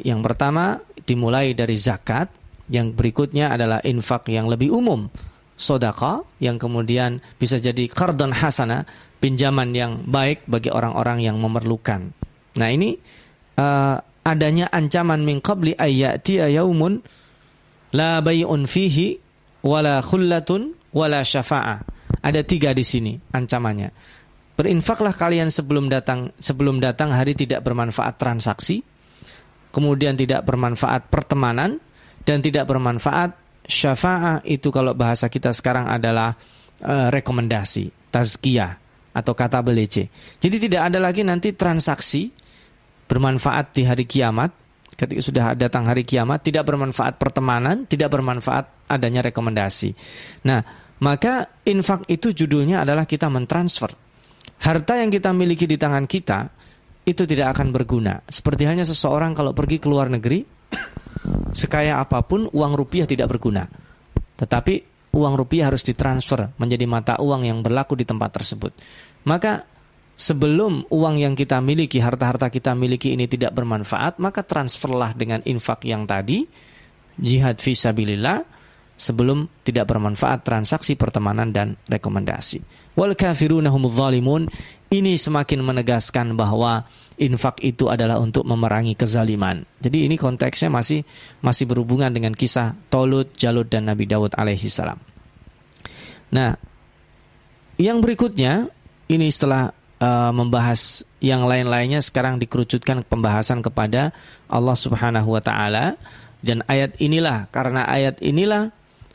Yang 0.00 0.20
pertama 0.26 0.82
dimulai 1.06 1.54
dari 1.54 1.78
zakat, 1.78 2.32
yang 2.72 2.96
berikutnya 2.96 3.52
adalah 3.52 3.78
infak 3.84 4.32
yang 4.32 4.48
lebih 4.48 4.72
umum, 4.72 5.12
sodaka, 5.54 6.24
yang 6.40 6.56
kemudian 6.56 7.20
bisa 7.36 7.60
jadi 7.60 7.86
kardon 7.86 8.32
hasana, 8.32 8.88
pinjaman 9.20 9.72
yang 9.72 9.92
baik 10.04 10.44
bagi 10.48 10.68
orang-orang 10.72 11.24
yang 11.24 11.36
memerlukan. 11.40 12.12
Nah, 12.54 12.68
ini 12.68 12.96
uh, 13.56 13.96
adanya 14.24 14.68
ancaman 14.72 15.22
min 15.22 15.40
qabli 15.40 15.76
ayyati 15.76 16.40
yaumun 16.40 17.00
la 17.92 18.20
bay'un 18.24 18.64
fihi 18.64 19.20
wala 19.64 20.00
khullatun 20.04 20.76
wala 20.92 21.20
syafa'ah. 21.24 21.80
Ada 22.24 22.40
tiga 22.44 22.72
di 22.72 22.84
sini 22.84 23.12
ancamannya. 23.36 23.92
Berinfaklah 24.54 25.12
kalian 25.12 25.50
sebelum 25.50 25.90
datang 25.90 26.30
sebelum 26.38 26.78
datang 26.78 27.10
hari 27.10 27.34
tidak 27.34 27.66
bermanfaat 27.66 28.16
transaksi, 28.16 28.80
kemudian 29.74 30.14
tidak 30.14 30.46
bermanfaat 30.46 31.10
pertemanan 31.10 31.82
dan 32.22 32.38
tidak 32.38 32.70
bermanfaat 32.70 33.34
syafa'ah 33.66 34.46
itu 34.46 34.70
kalau 34.70 34.94
bahasa 34.94 35.26
kita 35.26 35.50
sekarang 35.50 35.90
adalah 35.90 36.38
uh, 36.86 37.10
rekomendasi, 37.10 37.90
tazkiyah 38.14 38.78
atau 39.10 39.34
kata 39.34 39.58
belece. 39.66 40.06
Jadi 40.38 40.70
tidak 40.70 40.94
ada 40.94 40.98
lagi 41.02 41.26
nanti 41.26 41.50
transaksi 41.58 42.30
bermanfaat 43.10 43.74
di 43.74 43.82
hari 43.82 44.06
kiamat 44.06 44.50
ketika 44.94 45.20
sudah 45.20 45.44
datang 45.58 45.90
hari 45.90 46.06
kiamat 46.06 46.46
tidak 46.46 46.70
bermanfaat 46.70 47.18
pertemanan, 47.18 47.82
tidak 47.90 48.14
bermanfaat 48.14 48.86
adanya 48.86 49.26
rekomendasi. 49.26 49.90
Nah, 50.46 50.62
maka 51.02 51.60
infak 51.66 52.06
itu 52.06 52.30
judulnya 52.30 52.86
adalah 52.86 53.04
kita 53.04 53.26
mentransfer. 53.26 53.90
Harta 54.62 55.02
yang 55.02 55.10
kita 55.10 55.34
miliki 55.34 55.66
di 55.66 55.74
tangan 55.74 56.06
kita 56.06 56.46
itu 57.04 57.22
tidak 57.28 57.56
akan 57.56 57.70
berguna. 57.70 58.24
Seperti 58.24 58.64
hanya 58.64 58.82
seseorang 58.82 59.36
kalau 59.36 59.52
pergi 59.52 59.76
ke 59.76 59.86
luar 59.86 60.08
negeri, 60.08 60.44
sekaya 61.52 62.00
apa 62.00 62.24
pun 62.24 62.48
uang 62.48 62.72
rupiah 62.72 63.04
tidak 63.04 63.36
berguna. 63.36 63.68
Tetapi 64.34 64.74
uang 65.14 65.34
rupiah 65.38 65.70
harus 65.70 65.86
ditransfer 65.86 66.50
menjadi 66.58 66.84
mata 66.88 67.14
uang 67.20 67.46
yang 67.46 67.62
berlaku 67.62 67.94
di 67.94 68.08
tempat 68.08 68.40
tersebut. 68.40 68.72
Maka 69.28 69.62
sebelum 70.16 70.88
uang 70.90 71.16
yang 71.20 71.38
kita 71.38 71.60
miliki, 71.62 72.02
harta-harta 72.02 72.50
kita 72.50 72.74
miliki 72.74 73.14
ini 73.14 73.30
tidak 73.30 73.54
bermanfaat, 73.54 74.18
maka 74.18 74.42
transferlah 74.42 75.14
dengan 75.14 75.44
infak 75.46 75.86
yang 75.86 76.08
tadi, 76.08 76.48
jihad 77.20 77.60
visabilillah, 77.62 78.53
sebelum 79.04 79.44
tidak 79.60 79.92
bermanfaat 79.92 80.48
transaksi 80.48 80.96
pertemanan 80.96 81.52
dan 81.52 81.76
rekomendasi. 81.84 82.64
Wal 82.96 83.12
kafiruna. 83.12 83.68
Ini 84.94 85.18
semakin 85.18 85.60
menegaskan 85.60 86.38
bahwa 86.38 86.86
infak 87.18 87.60
itu 87.66 87.90
adalah 87.90 88.22
untuk 88.22 88.46
memerangi 88.46 88.94
kezaliman. 88.94 89.66
Jadi 89.82 90.06
ini 90.06 90.14
konteksnya 90.14 90.70
masih 90.70 91.02
masih 91.42 91.66
berhubungan 91.66 92.08
dengan 92.14 92.30
kisah 92.30 92.78
Tolut, 92.88 93.34
Jalut 93.34 93.66
dan 93.66 93.90
Nabi 93.90 94.06
Dawud 94.06 94.38
alaihi 94.38 94.70
salam. 94.70 94.96
Nah, 96.30 96.54
yang 97.74 97.98
berikutnya 97.98 98.70
ini 99.10 99.26
setelah 99.34 99.74
uh, 99.98 100.30
membahas 100.30 101.02
yang 101.18 101.42
lain-lainnya 101.42 101.98
sekarang 101.98 102.38
dikerucutkan 102.38 103.02
pembahasan 103.02 103.66
kepada 103.66 104.14
Allah 104.46 104.76
Subhanahu 104.78 105.34
wa 105.34 105.42
taala 105.42 105.98
dan 106.44 106.60
ayat 106.70 106.98
inilah 107.00 107.48
karena 107.50 107.88
ayat 107.88 108.20
inilah 108.20 108.70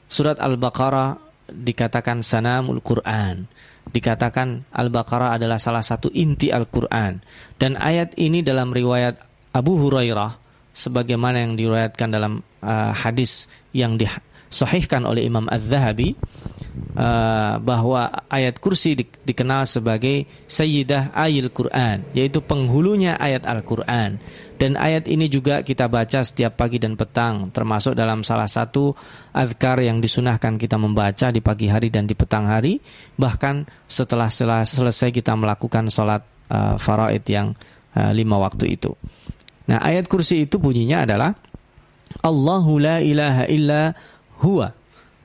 surat 0.09 0.41
Al-Baqarah 0.41 1.15
dikatakan 1.49 2.25
sanamul 2.25 2.81
Quran 2.81 3.45
dikatakan 3.89 4.69
Al-Baqarah 4.69 5.35
adalah 5.35 5.57
salah 5.57 5.81
satu 5.81 6.13
inti 6.13 6.53
Al-Quran. 6.53 7.19
Dan 7.57 7.75
ayat 7.75 8.15
ini 8.21 8.45
dalam 8.45 8.69
riwayat 8.69 9.17
Abu 9.53 9.81
Hurairah, 9.81 10.37
sebagaimana 10.71 11.41
yang 11.41 11.57
diriwayatkan 11.57 12.09
dalam 12.13 12.45
uh, 12.61 12.93
hadis 12.93 13.49
yang 13.73 13.97
disahihkan 14.49 15.05
oleh 15.05 15.29
Imam 15.29 15.45
Az-Zahabi, 15.45 16.17
uh, 16.97 17.55
bahwa 17.61 18.09
ayat 18.27 18.57
kursi 18.57 18.97
di, 18.97 19.05
dikenal 19.05 19.69
sebagai 19.69 20.25
Sayyidah 20.49 21.13
Ayil 21.13 21.53
Quran, 21.53 22.03
yaitu 22.17 22.41
penghulunya 22.41 23.15
ayat 23.15 23.45
Al-Quran. 23.45 24.17
Dan 24.59 24.75
ayat 24.75 25.07
ini 25.07 25.31
juga 25.31 25.63
kita 25.63 25.87
baca 25.87 26.19
setiap 26.19 26.59
pagi 26.59 26.83
dan 26.83 26.99
petang, 26.99 27.47
termasuk 27.55 27.95
dalam 27.95 28.27
salah 28.27 28.49
satu 28.51 28.91
azkar 29.31 29.79
yang 29.79 30.03
disunahkan 30.03 30.59
kita 30.59 30.75
membaca 30.75 31.31
di 31.31 31.39
pagi 31.39 31.71
hari 31.71 31.87
dan 31.87 32.03
di 32.03 32.11
petang 32.11 32.43
hari, 32.43 32.75
bahkan 33.15 33.63
setelah 33.87 34.27
selesai 34.27 35.15
kita 35.15 35.31
melakukan 35.39 35.87
sholat 35.87 36.27
uh, 36.51 36.75
faraid 36.75 37.23
yang 37.31 37.55
uh, 37.95 38.11
lima 38.11 38.35
waktu 38.35 38.75
itu. 38.75 38.91
Nah 39.71 39.79
ayat 39.79 40.11
kursi 40.11 40.43
itu 40.43 40.59
bunyinya 40.59 41.07
adalah 41.07 41.31
Allahu 42.25 42.81
la 42.81 42.99
ilaha 42.99 43.47
illa 43.47 43.95
huwa 44.42 44.72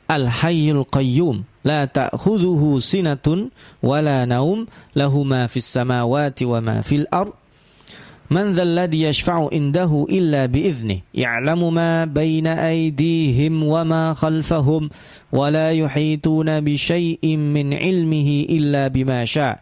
al-hayyul 0.07 0.85
qayyum 0.85 1.43
la 1.63 1.85
ta'khudhuhu 1.87 2.81
sinatun 2.81 3.51
wala 3.83 4.25
naum 4.25 4.65
lahu 4.95 5.25
ma 5.25 5.47
fis 5.47 5.65
samawati 5.73 6.45
wa 6.45 6.61
ma 6.61 6.81
fil 6.81 7.05
ard 7.11 7.31
من 8.29 8.51
ذا 8.53 8.63
الذي 8.63 9.01
يشفع 9.03 9.49
عنده 9.53 10.05
إلا 10.09 10.45
بإذنه 10.45 11.01
يعلم 11.13 11.73
ما 11.73 12.05
بين 12.05 12.47
أيديهم 12.47 13.63
وما 13.63 14.13
خلفهم 14.13 14.89
ولا 15.33 15.71
يحيطون 15.71 16.61
بشيء 16.61 17.37
من 17.37 17.73
علمه 17.73 18.45
إلا 18.49 18.87
بما 18.87 19.25
شاء 19.25 19.59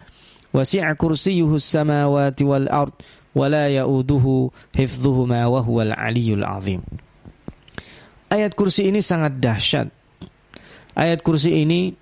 وسع 0.53 0.93
كرسيه 0.93 1.55
السماوات 1.55 2.41
والأرض 2.43 2.91
ولا 3.35 3.67
يؤوده 3.67 4.49
حفظهما 4.77 5.45
وهو 5.45 5.81
العلي 5.81 6.33
العظيم 6.33 6.81
Ayat 8.32 8.56
kursi 8.56 8.88
ini 8.88 9.04
sangat 9.04 9.36
dahsyat. 9.36 9.92
Ayat 10.96 11.20
kursi 11.20 11.52
ini 11.52 11.92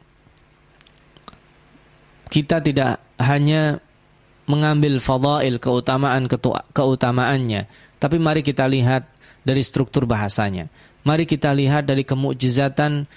kita 2.30 2.62
tidak 2.62 3.02
hanya 3.18 3.82
mengambil 4.46 5.02
fadail 5.02 5.58
keutamaan 5.58 6.30
keutamaannya. 6.70 7.66
Tapi 7.98 8.16
mari 8.22 8.46
kita 8.46 8.70
lihat 8.70 9.10
dari 9.42 9.66
struktur 9.66 10.06
bahasanya. 10.06 10.70
Mari 11.02 11.26
kita 11.26 11.50
lihat 11.50 11.90
dari 11.90 12.06
kemukjizatan 12.06 13.10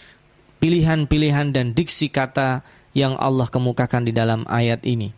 pilihan-pilihan 0.57 1.53
dan 1.53 1.77
diksi 1.77 2.09
kata 2.09 2.65
yang 2.97 3.13
Allah 3.21 3.45
kemukakan 3.45 4.09
di 4.09 4.13
dalam 4.15 4.41
ayat 4.49 4.81
ini. 4.89 5.13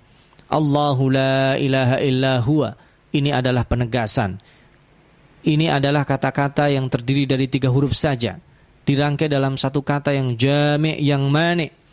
Allahu 0.51 1.07
la 1.07 1.55
ilaha 1.55 2.03
illa 2.03 2.43
huwa. 2.43 2.75
Ini 3.15 3.31
adalah 3.31 3.63
penegasan. 3.63 4.43
Ini 5.45 5.69
adalah 5.69 6.01
kata-kata 6.09 6.73
yang 6.73 6.89
terdiri 6.89 7.29
dari 7.29 7.45
tiga 7.45 7.69
huruf 7.69 7.93
saja. 7.93 8.41
Dirangkai 8.85 9.29
dalam 9.29 9.61
satu 9.61 9.85
kata 9.85 10.13
yang 10.13 10.33
jami' 10.33 10.97
yang 11.01 11.29
manik 11.29 11.85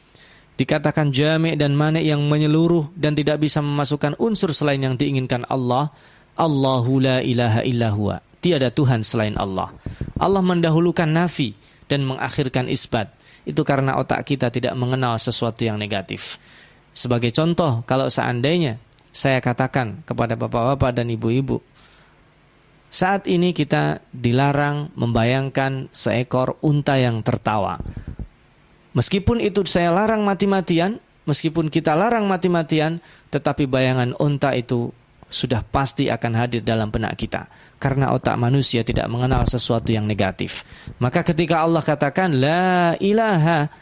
dikatakan 0.56 1.12
jami' 1.12 1.56
dan 1.56 1.72
manik 1.72 2.04
yang 2.04 2.20
menyeluruh 2.28 2.92
dan 2.96 3.16
tidak 3.16 3.40
bisa 3.40 3.64
memasukkan 3.64 4.16
unsur 4.20 4.52
selain 4.52 4.80
yang 4.80 4.96
diinginkan 4.96 5.48
Allah, 5.48 5.92
Allahu 6.36 7.00
la 7.00 7.18
ilaha 7.24 7.60
illa 7.64 7.88
huwa. 7.92 8.16
Tiada 8.42 8.72
Tuhan 8.72 9.06
selain 9.06 9.38
Allah. 9.38 9.70
Allah 10.18 10.42
mendahulukan 10.42 11.06
nafi 11.06 11.54
dan 11.86 12.02
mengakhirkan 12.08 12.66
isbat. 12.72 13.12
Itu 13.42 13.66
karena 13.66 13.98
otak 13.98 14.22
kita 14.26 14.50
tidak 14.50 14.74
mengenal 14.78 15.18
sesuatu 15.18 15.62
yang 15.66 15.78
negatif. 15.78 16.38
Sebagai 16.92 17.32
contoh, 17.32 17.82
kalau 17.88 18.08
seandainya 18.08 18.78
saya 19.12 19.38
katakan 19.44 20.04
kepada 20.06 20.34
bapak-bapak 20.38 20.94
dan 20.94 21.10
ibu-ibu, 21.10 21.60
saat 22.92 23.24
ini 23.24 23.56
kita 23.56 24.04
dilarang 24.12 24.92
membayangkan 24.92 25.88
seekor 25.88 26.60
unta 26.60 27.00
yang 27.00 27.24
tertawa. 27.24 27.80
Meskipun 28.92 29.40
itu 29.40 29.64
saya 29.64 29.88
larang 29.88 30.20
mati-matian, 30.20 31.00
meskipun 31.24 31.72
kita 31.72 31.96
larang 31.96 32.28
mati-matian, 32.28 33.00
tetapi 33.32 33.64
bayangan 33.64 34.12
unta 34.20 34.52
itu 34.52 34.92
sudah 35.32 35.64
pasti 35.64 36.12
akan 36.12 36.32
hadir 36.36 36.60
dalam 36.60 36.92
benak 36.92 37.16
kita. 37.16 37.48
Karena 37.80 38.12
otak 38.12 38.36
manusia 38.36 38.84
tidak 38.84 39.08
mengenal 39.08 39.48
sesuatu 39.48 39.88
yang 39.88 40.04
negatif. 40.04 40.60
Maka 41.00 41.24
ketika 41.24 41.64
Allah 41.64 41.80
katakan, 41.80 42.36
La 42.36 42.92
ilaha, 43.00 43.72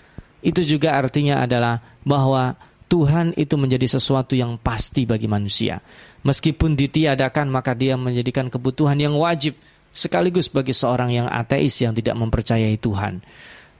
itu 0.40 0.62
juga 0.62 0.94
artinya 0.94 1.42
adalah 1.42 1.82
bahwa 2.06 2.54
Tuhan 2.86 3.34
itu 3.34 3.58
menjadi 3.58 3.98
sesuatu 3.98 4.38
yang 4.38 4.54
pasti 4.58 5.02
bagi 5.02 5.26
manusia. 5.26 5.82
Meskipun 6.20 6.76
ditiadakan, 6.76 7.48
maka 7.48 7.72
dia 7.72 7.96
menjadikan 7.96 8.52
kebutuhan 8.52 9.00
yang 9.00 9.16
wajib 9.16 9.56
sekaligus 9.90 10.52
bagi 10.52 10.76
seorang 10.76 11.10
yang 11.10 11.26
ateis 11.26 11.80
yang 11.80 11.96
tidak 11.96 12.14
mempercayai 12.14 12.76
Tuhan. 12.76 13.24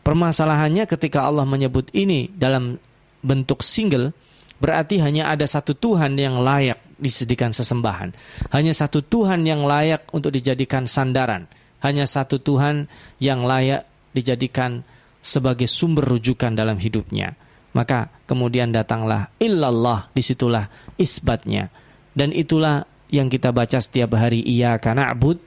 Permasalahannya 0.00 0.88
ketika 0.88 1.29
Allah 1.29 1.44
menyebut 1.44 1.92
ini 1.92 2.33
dalam 2.33 2.81
bentuk 3.20 3.61
single, 3.61 4.16
berarti 4.57 4.96
hanya 5.05 5.29
ada 5.29 5.44
satu 5.44 5.76
Tuhan 5.76 6.16
yang 6.16 6.40
layak 6.40 6.81
disediakan 6.96 7.53
sesembahan. 7.53 8.11
Hanya 8.53 8.72
satu 8.72 9.05
Tuhan 9.05 9.44
yang 9.44 9.64
layak 9.64 10.09
untuk 10.12 10.33
dijadikan 10.33 10.88
sandaran. 10.88 11.48
Hanya 11.81 12.05
satu 12.05 12.40
Tuhan 12.40 12.88
yang 13.20 13.44
layak 13.44 13.88
dijadikan 14.12 14.85
sebagai 15.20 15.68
sumber 15.68 16.05
rujukan 16.16 16.53
dalam 16.57 16.81
hidupnya. 16.81 17.37
Maka 17.76 18.11
kemudian 18.26 18.72
datanglah 18.72 19.31
illallah, 19.40 20.11
di 20.11 20.20
situlah 20.24 20.66
isbatnya. 20.98 21.70
Dan 22.14 22.35
itulah 22.35 22.87
yang 23.11 23.27
kita 23.27 23.51
baca 23.51 23.79
setiap 23.83 24.14
hari 24.14 24.42
iya 24.46 24.79
karena 24.79 25.11
abud 25.11 25.38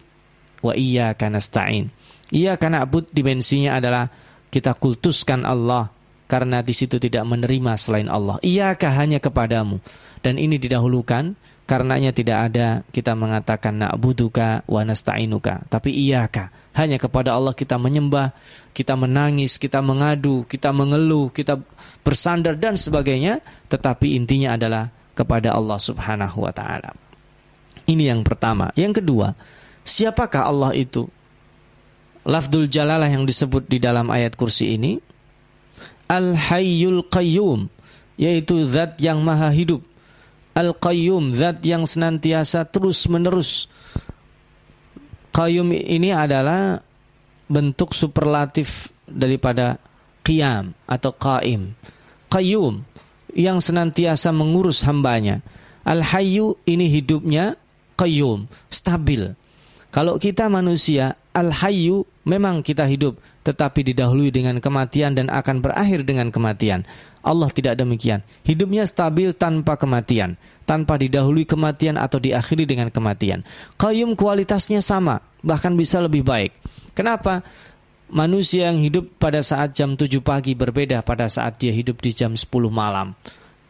wa 0.64 0.74
iya 0.76 1.12
karena 1.16 1.40
stain. 1.40 1.92
Iya 2.32 2.56
karena 2.56 2.84
abud 2.84 3.08
dimensinya 3.12 3.80
adalah 3.80 4.08
kita 4.54 4.76
kultuskan 4.78 5.44
Allah 5.44 5.92
karena 6.28 6.64
di 6.64 6.74
situ 6.74 6.98
tidak 6.98 7.28
menerima 7.28 7.76
selain 7.76 8.08
Allah. 8.08 8.40
Iyakah 8.42 8.94
hanya 8.96 9.20
kepadamu. 9.20 9.84
Dan 10.24 10.40
ini 10.40 10.56
didahulukan 10.56 11.36
karenanya 11.64 12.12
tidak 12.12 12.52
ada 12.52 12.68
kita 12.92 13.16
mengatakan 13.16 13.76
na'buduka 13.80 14.64
wa 14.68 14.82
nasta'inuka. 14.84 15.68
Tapi 15.68 15.92
iyakah 15.94 16.50
hanya 16.74 16.98
kepada 16.98 17.38
Allah 17.38 17.54
kita 17.54 17.78
menyembah, 17.78 18.34
kita 18.74 18.98
menangis, 18.98 19.62
kita 19.62 19.80
mengadu, 19.86 20.48
kita 20.50 20.74
mengeluh, 20.74 21.30
kita 21.30 21.62
bersandar 22.02 22.58
dan 22.58 22.74
sebagainya, 22.74 23.46
tetapi 23.70 24.18
intinya 24.18 24.58
adalah 24.58 24.90
kepada 25.14 25.54
Allah 25.54 25.80
Subhanahu 25.80 26.44
wa 26.44 26.54
taala. 26.54 26.94
Ini 27.86 28.14
yang 28.14 28.22
pertama. 28.22 28.70
Yang 28.78 29.04
kedua, 29.04 29.38
siapakah 29.84 30.50
Allah 30.50 30.72
itu? 30.78 31.10
lafdul 32.24 32.72
jalalah 32.72 33.08
yang 33.08 33.28
disebut 33.28 33.68
di 33.68 33.84
dalam 33.84 34.08
ayat 34.08 34.40
kursi 34.40 34.80
ini 34.80 35.00
Al-Hayyul 36.08 37.08
Qayyum 37.12 37.68
yaitu 38.16 38.64
zat 38.68 39.00
yang 39.04 39.20
maha 39.20 39.52
hidup 39.52 39.84
Al-Qayyum 40.56 41.36
zat 41.36 41.60
yang 41.68 41.84
senantiasa 41.84 42.64
terus 42.68 43.04
menerus 43.12 43.68
Qayyum 45.34 45.74
ini 45.74 46.14
adalah 46.14 46.80
bentuk 47.50 47.98
superlatif 47.98 48.94
daripada 49.10 49.82
qiyam 50.22 50.78
atau 50.86 51.10
qaim. 51.10 51.74
Qayyum 52.30 52.86
yang 53.34 53.60
senantiasa 53.60 54.32
mengurus 54.34 54.86
hambanya. 54.86 55.42
Al-hayyu 55.84 56.56
ini 56.64 56.88
hidupnya 56.88 57.60
qayyum, 58.00 58.48
stabil. 58.72 59.36
Kalau 59.94 60.18
kita 60.18 60.50
manusia, 60.50 61.20
al-hayyu 61.36 62.08
memang 62.26 62.66
kita 62.66 62.88
hidup, 62.88 63.20
tetapi 63.46 63.94
didahului 63.94 64.32
dengan 64.32 64.58
kematian 64.58 65.14
dan 65.14 65.28
akan 65.30 65.60
berakhir 65.60 66.08
dengan 66.08 66.32
kematian. 66.32 66.88
Allah 67.24 67.48
tidak 67.52 67.80
demikian. 67.80 68.20
Hidupnya 68.44 68.84
stabil 68.84 69.32
tanpa 69.32 69.80
kematian, 69.80 70.36
tanpa 70.68 71.00
didahului 71.00 71.48
kematian 71.48 71.96
atau 71.96 72.20
diakhiri 72.20 72.68
dengan 72.68 72.92
kematian. 72.92 73.48
Qayyum 73.80 74.20
kualitasnya 74.20 74.84
sama, 74.84 75.24
bahkan 75.40 75.76
bisa 75.76 76.04
lebih 76.04 76.24
baik. 76.24 76.52
Kenapa? 76.94 77.44
Manusia 78.14 78.70
yang 78.70 78.78
hidup 78.78 79.18
pada 79.18 79.42
saat 79.42 79.74
jam 79.74 79.98
7 79.98 80.22
pagi 80.22 80.54
berbeda 80.54 81.02
pada 81.02 81.26
saat 81.26 81.58
dia 81.58 81.74
hidup 81.74 81.98
di 81.98 82.14
jam 82.14 82.38
10 82.38 82.46
malam. 82.70 83.18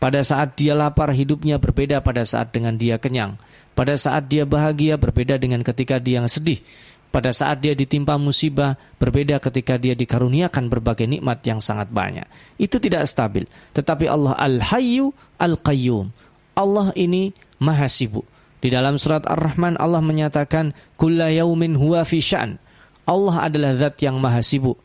Pada 0.03 0.19
saat 0.19 0.59
dia 0.59 0.75
lapar 0.75 1.15
hidupnya 1.15 1.55
berbeda 1.55 2.03
pada 2.03 2.27
saat 2.27 2.51
dengan 2.51 2.75
dia 2.75 2.99
kenyang. 2.99 3.39
Pada 3.71 3.95
saat 3.95 4.27
dia 4.27 4.43
bahagia 4.43 4.99
berbeda 4.99 5.39
dengan 5.39 5.63
ketika 5.63 5.95
dia 5.95 6.19
sedih. 6.27 6.59
Pada 7.07 7.31
saat 7.31 7.63
dia 7.63 7.71
ditimpa 7.71 8.19
musibah, 8.19 8.75
berbeda 8.99 9.39
ketika 9.39 9.79
dia 9.79 9.95
dikaruniakan 9.95 10.67
berbagai 10.67 11.07
nikmat 11.07 11.39
yang 11.47 11.63
sangat 11.63 11.87
banyak. 11.87 12.27
Itu 12.59 12.83
tidak 12.83 13.07
stabil. 13.07 13.47
Tetapi 13.71 14.11
Allah 14.11 14.35
Al-Hayyu 14.35 15.15
Al-Qayyum. 15.39 16.11
Allah 16.59 16.91
ini 16.99 17.31
maha 17.63 17.87
sibuk. 17.87 18.27
Di 18.59 18.67
dalam 18.67 18.99
surat 18.99 19.23
Ar-Rahman 19.23 19.79
Allah 19.79 20.03
menyatakan, 20.03 20.75
Kulla 20.99 21.31
yaumin 21.31 21.79
huwa 21.79 22.03
fi 22.03 22.19
sya'n. 22.19 22.62
Allah 23.03 23.47
adalah 23.47 23.75
zat 23.75 23.99
yang 24.03 24.19
maha 24.19 24.39
sibuk. 24.39 24.79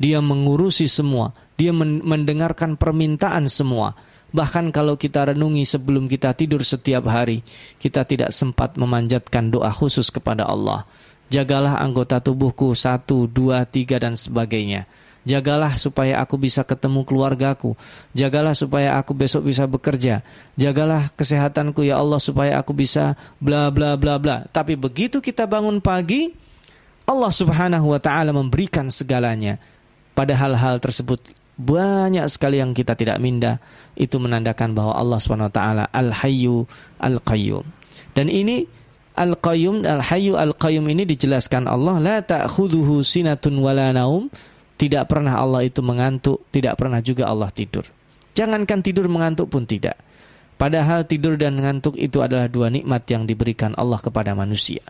Dia 0.00 0.18
mengurusi 0.18 0.88
semua. 0.90 1.36
Dia 1.60 1.70
mendengarkan 1.76 2.74
permintaan 2.74 3.46
semua. 3.46 3.92
Bahkan 4.30 4.70
kalau 4.70 4.94
kita 4.94 5.34
renungi 5.34 5.66
sebelum 5.66 6.06
kita 6.06 6.32
tidur 6.38 6.62
setiap 6.62 7.04
hari, 7.10 7.42
kita 7.82 8.06
tidak 8.06 8.30
sempat 8.30 8.78
memanjatkan 8.78 9.50
doa 9.50 9.74
khusus 9.74 10.08
kepada 10.08 10.46
Allah 10.46 10.86
Jagalah 11.30 11.78
anggota 11.78 12.18
tubuhku 12.18 12.74
satu, 12.74 13.30
dua, 13.30 13.62
tiga 13.62 14.02
dan 14.02 14.18
sebagainya. 14.18 14.90
Jagalah 15.22 15.78
supaya 15.78 16.18
aku 16.18 16.34
bisa 16.34 16.66
ketemu 16.66 17.06
keluargaku. 17.06 17.78
Jagalah 18.18 18.50
supaya 18.50 18.98
aku 18.98 19.14
besok 19.14 19.46
bisa 19.46 19.62
bekerja. 19.70 20.26
Jagalah 20.58 21.14
kesehatanku 21.14 21.86
ya 21.86 22.02
Allah 22.02 22.18
supaya 22.18 22.58
aku 22.58 22.74
bisa 22.74 23.14
bla 23.38 23.70
bla 23.70 23.94
bla 23.94 24.18
bla. 24.18 24.50
Tapi 24.50 24.74
begitu 24.74 25.22
kita 25.22 25.46
bangun 25.46 25.78
pagi, 25.78 26.34
Allah 27.10 27.32
Subhanahu 27.34 27.90
wa 27.90 27.98
taala 27.98 28.30
memberikan 28.30 28.86
segalanya. 28.86 29.58
Pada 30.14 30.38
hal-hal 30.38 30.78
tersebut 30.78 31.34
banyak 31.58 32.22
sekali 32.30 32.62
yang 32.62 32.70
kita 32.70 32.94
tidak 32.94 33.18
minda. 33.18 33.58
Itu 33.98 34.22
menandakan 34.22 34.78
bahwa 34.78 34.94
Allah 34.94 35.18
Subhanahu 35.18 35.50
wa 35.50 35.54
taala 35.54 35.84
Al-Hayyu 35.90 36.70
Al-Qayyum. 37.02 37.66
Dan 38.14 38.30
ini 38.30 38.62
Al-Qayyum 39.20 39.82
Al-Hayyu 39.82 40.38
Al-Qayyum 40.38 40.86
ini 40.86 41.02
dijelaskan 41.04 41.66
Allah 41.66 41.98
la 41.98 42.16
ta'khudhuhu 42.22 43.02
sinatun 43.02 43.58
wala 43.58 43.90
naum 43.90 44.30
tidak 44.80 45.12
pernah 45.12 45.36
Allah 45.36 45.66
itu 45.66 45.84
mengantuk 45.84 46.46
tidak 46.48 46.80
pernah 46.80 47.04
juga 47.04 47.28
Allah 47.28 47.52
tidur 47.52 47.84
jangankan 48.32 48.80
tidur 48.80 49.12
mengantuk 49.12 49.52
pun 49.52 49.68
tidak 49.68 50.00
padahal 50.56 51.04
tidur 51.04 51.36
dan 51.36 51.60
mengantuk 51.60 52.00
itu 52.00 52.24
adalah 52.24 52.48
dua 52.48 52.72
nikmat 52.72 53.04
yang 53.12 53.28
diberikan 53.28 53.76
Allah 53.76 54.00
kepada 54.00 54.32
manusia 54.32 54.80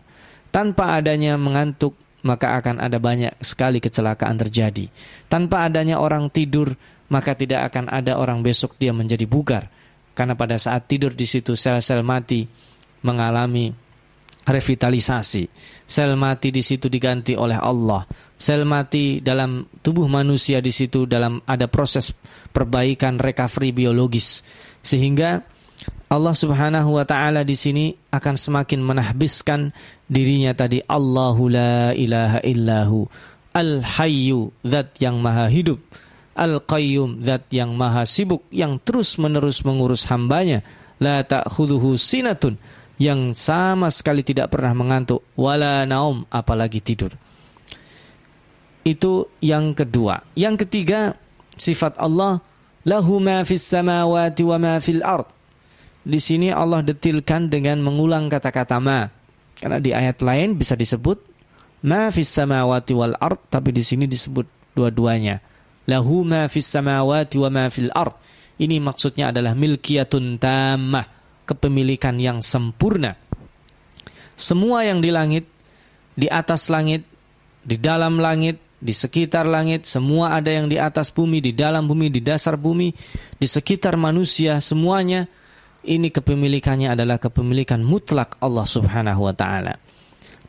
tanpa 0.53 0.95
adanya 0.95 1.35
mengantuk 1.35 1.99
maka 2.21 2.57
akan 2.61 2.81
ada 2.81 3.01
banyak 3.01 3.33
sekali 3.41 3.81
kecelakaan 3.81 4.37
terjadi 4.37 4.87
tanpa 5.27 5.65
adanya 5.65 5.97
orang 5.97 6.29
tidur 6.29 6.73
maka 7.11 7.35
tidak 7.35 7.73
akan 7.73 7.91
ada 7.91 8.15
orang 8.15 8.39
besok 8.45 8.77
dia 8.77 8.93
menjadi 8.95 9.25
bugar 9.27 9.67
karena 10.13 10.35
pada 10.37 10.55
saat 10.59 10.87
tidur 10.87 11.15
di 11.15 11.25
situ 11.25 11.55
sel-sel 11.55 12.03
mati 12.03 12.45
mengalami 13.01 13.91
revitalisasi. 14.45 15.43
Sel 15.85 16.17
mati 16.17 16.49
di 16.49 16.63
situ 16.65 16.89
diganti 16.89 17.37
oleh 17.37 17.57
Allah. 17.59 18.05
Sel 18.35 18.65
mati 18.65 19.21
dalam 19.21 19.61
tubuh 19.85 20.09
manusia 20.09 20.63
di 20.63 20.73
situ 20.73 21.05
dalam 21.05 21.37
ada 21.45 21.69
proses 21.69 22.09
perbaikan 22.49 23.21
recovery 23.21 23.69
biologis 23.71 24.41
sehingga 24.81 25.45
Allah 26.11 26.35
Subhanahu 26.35 26.99
wa 26.99 27.07
taala 27.07 27.47
di 27.47 27.55
sini 27.55 27.95
akan 28.11 28.35
semakin 28.35 28.83
menahbiskan 28.83 29.71
dirinya 30.11 30.51
tadi 30.51 30.83
Allahu 30.83 31.47
la 31.47 31.95
ilaha 31.95 32.43
illahu 32.43 33.07
al 33.55 33.79
hayyu 33.79 34.51
zat 34.59 34.99
yang 34.99 35.23
maha 35.23 35.47
hidup 35.47 35.79
al 36.35 36.59
qayyum 36.67 37.23
zat 37.23 37.47
yang 37.55 37.79
maha 37.79 38.03
sibuk 38.03 38.43
yang 38.51 38.75
terus 38.83 39.15
menerus 39.15 39.63
mengurus 39.63 40.03
hambanya 40.11 40.67
la 40.99 41.23
ta'khudhuhu 41.23 41.95
sinatun 41.95 42.59
yang 43.01 43.33
sama 43.33 43.89
sekali 43.89 44.21
tidak 44.21 44.53
pernah 44.53 44.77
mengantuk 44.77 45.25
wala 45.33 45.89
naum 45.89 46.21
apalagi 46.29 46.85
tidur. 46.85 47.09
Itu 48.85 49.33
yang 49.41 49.73
kedua. 49.73 50.21
Yang 50.37 50.65
ketiga 50.65 51.17
sifat 51.57 51.97
Allah 51.97 52.45
lahu 52.85 53.17
ma 53.17 53.41
fis 53.41 53.65
samawati 53.65 54.45
wa 54.45 54.57
ma 54.61 54.73
fil 54.77 55.01
ard. 55.01 55.25
Di 56.01 56.17
sini 56.17 56.49
Allah 56.49 56.81
detilkan 56.81 57.49
dengan 57.49 57.77
mengulang 57.85 58.25
kata-kata 58.25 58.81
ma. 58.81 59.05
Karena 59.57 59.77
di 59.77 59.93
ayat 59.93 60.25
lain 60.25 60.57
bisa 60.57 60.73
disebut 60.73 61.21
ma 61.85 62.09
fis 62.09 62.29
samawati 62.33 62.93
wal 62.97 63.13
ard 63.21 63.37
tapi 63.49 63.69
di 63.69 63.85
sini 63.85 64.09
disebut 64.09 64.73
dua-duanya. 64.73 65.37
Lahu 65.85 66.25
ma 66.25 66.49
fis 66.49 66.65
samawati 66.65 67.37
wa 67.37 67.49
ma 67.53 67.65
fil 67.69 67.93
ard. 67.93 68.17
Ini 68.57 68.81
maksudnya 68.81 69.29
adalah 69.29 69.53
milkiyatun 69.53 70.41
tamah 70.41 71.05
kepemilikan 71.45 72.17
yang 72.17 72.41
sempurna. 72.41 73.17
Semua 74.37 74.85
yang 74.85 75.05
di 75.05 75.13
langit, 75.13 75.45
di 76.17 76.25
atas 76.25 76.69
langit, 76.73 77.05
di 77.61 77.77
dalam 77.77 78.17
langit, 78.17 78.57
di 78.81 78.93
sekitar 78.93 79.45
langit, 79.45 79.85
semua 79.85 80.33
ada 80.33 80.49
yang 80.49 80.65
di 80.65 80.81
atas 80.81 81.13
bumi, 81.13 81.37
di 81.41 81.53
dalam 81.53 81.85
bumi, 81.85 82.09
di 82.09 82.21
dasar 82.21 82.57
bumi, 82.57 82.89
di 83.37 83.45
sekitar 83.45 83.97
manusia, 83.97 84.57
semuanya 84.57 85.29
ini 85.85 86.13
kepemilikannya 86.13 86.93
adalah 86.93 87.17
kepemilikan 87.17 87.81
mutlak 87.81 88.37
Allah 88.41 88.65
Subhanahu 88.65 89.25
wa 89.25 89.33
taala. 89.33 89.77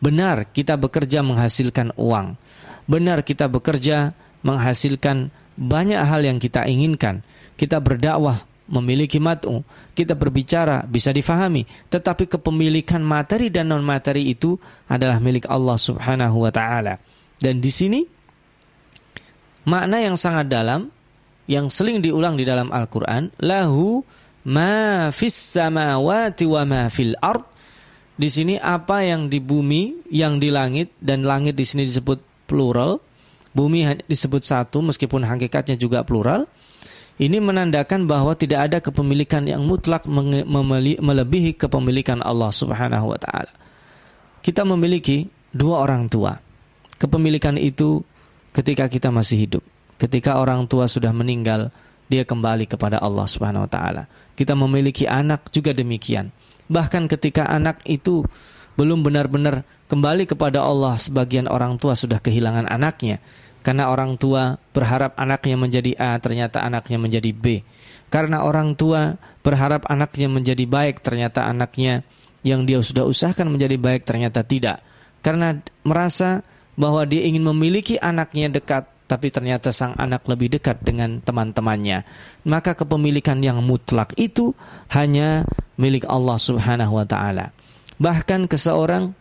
Benar 0.02 0.50
kita 0.50 0.76
bekerja 0.76 1.22
menghasilkan 1.22 1.94
uang. 1.94 2.34
Benar 2.90 3.22
kita 3.22 3.46
bekerja 3.46 4.12
menghasilkan 4.42 5.30
banyak 5.54 6.02
hal 6.02 6.26
yang 6.26 6.42
kita 6.42 6.66
inginkan. 6.66 7.22
Kita 7.54 7.78
berdakwah 7.78 8.42
memiliki 8.72 9.20
mat'u, 9.20 9.62
kita 9.92 10.16
berbicara 10.16 10.82
bisa 10.88 11.12
difahami, 11.12 11.68
tetapi 11.92 12.24
kepemilikan 12.24 13.04
materi 13.04 13.52
dan 13.52 13.68
non 13.68 13.84
materi 13.84 14.32
itu 14.32 14.56
adalah 14.88 15.20
milik 15.20 15.44
Allah 15.46 15.76
Subhanahu 15.76 16.48
wa 16.48 16.50
taala. 16.50 16.96
Dan 17.36 17.60
di 17.60 17.68
sini 17.68 18.00
makna 19.68 20.00
yang 20.02 20.16
sangat 20.16 20.48
dalam 20.48 20.88
yang 21.50 21.68
sering 21.68 22.00
diulang 22.00 22.38
di 22.38 22.46
dalam 22.46 22.70
Al-Qur'an, 22.70 23.34
lahu 23.42 24.00
ma 24.48 25.08
fis 25.14 25.34
samawati 25.34 26.44
wa 26.48 26.62
ma 26.66 26.82
fil 26.88 27.14
ard. 27.20 27.44
Di 28.12 28.28
sini 28.28 28.60
apa 28.60 29.02
yang 29.02 29.26
di 29.32 29.40
bumi, 29.40 30.06
yang 30.12 30.36
di 30.36 30.52
langit 30.52 30.94
dan 31.00 31.24
langit 31.24 31.56
di 31.56 31.64
sini 31.64 31.88
disebut 31.88 32.46
plural. 32.46 33.00
Bumi 33.52 33.84
disebut 34.08 34.40
satu 34.44 34.80
meskipun 34.80 35.28
hakikatnya 35.28 35.76
juga 35.76 36.00
plural 36.00 36.48
ini 37.20 37.38
menandakan 37.44 38.08
bahwa 38.08 38.32
tidak 38.32 38.72
ada 38.72 38.78
kepemilikan 38.80 39.44
yang 39.44 39.62
mutlak 39.68 40.08
melebihi 40.08 41.54
kepemilikan 41.60 42.24
Allah 42.24 42.48
Subhanahu 42.48 43.12
wa 43.12 43.18
taala. 43.20 43.52
Kita 44.40 44.64
memiliki 44.64 45.28
dua 45.52 45.84
orang 45.84 46.08
tua. 46.08 46.40
Kepemilikan 46.96 47.60
itu 47.60 48.00
ketika 48.56 48.88
kita 48.88 49.12
masih 49.12 49.44
hidup. 49.44 49.62
Ketika 50.00 50.40
orang 50.40 50.64
tua 50.66 50.88
sudah 50.88 51.12
meninggal, 51.12 51.70
dia 52.08 52.24
kembali 52.24 52.64
kepada 52.66 52.98
Allah 52.98 53.28
Subhanahu 53.28 53.68
wa 53.68 53.70
taala. 53.70 54.08
Kita 54.32 54.56
memiliki 54.56 55.04
anak 55.04 55.52
juga 55.52 55.76
demikian. 55.76 56.32
Bahkan 56.72 57.10
ketika 57.10 57.48
anak 57.48 57.84
itu 57.84 58.24
belum 58.80 59.04
benar-benar 59.04 59.68
kembali 59.92 60.24
kepada 60.24 60.64
Allah, 60.64 60.96
sebagian 60.96 61.44
orang 61.48 61.76
tua 61.76 61.92
sudah 61.92 62.16
kehilangan 62.16 62.64
anaknya 62.64 63.20
karena 63.62 63.94
orang 63.94 64.18
tua 64.18 64.58
berharap 64.74 65.14
anaknya 65.14 65.54
menjadi 65.54 65.94
A, 65.94 66.18
ternyata 66.18 66.66
anaknya 66.66 66.98
menjadi 66.98 67.30
B. 67.30 67.62
Karena 68.10 68.42
orang 68.42 68.74
tua 68.74 69.16
berharap 69.46 69.86
anaknya 69.86 70.26
menjadi 70.26 70.66
baik, 70.66 71.00
ternyata 71.00 71.46
anaknya 71.46 72.02
yang 72.42 72.66
dia 72.66 72.82
sudah 72.82 73.06
usahakan 73.06 73.54
menjadi 73.54 73.78
baik 73.78 74.02
ternyata 74.02 74.42
tidak. 74.42 74.82
Karena 75.22 75.62
merasa 75.86 76.42
bahwa 76.74 77.06
dia 77.06 77.22
ingin 77.22 77.46
memiliki 77.46 77.96
anaknya 78.02 78.50
dekat, 78.50 78.90
tapi 79.12 79.28
ternyata 79.28 79.68
sang 79.76 79.92
anak 80.00 80.24
lebih 80.24 80.56
dekat 80.56 80.80
dengan 80.80 81.20
teman-temannya. 81.20 82.00
Maka 82.48 82.72
kepemilikan 82.72 83.44
yang 83.44 83.60
mutlak 83.60 84.16
itu 84.16 84.56
hanya 84.88 85.44
milik 85.76 86.08
Allah 86.08 86.40
Subhanahu 86.40 86.96
wa 86.96 87.04
taala. 87.04 87.52
Bahkan 88.00 88.48
ke 88.48 88.56
seorang 88.56 89.12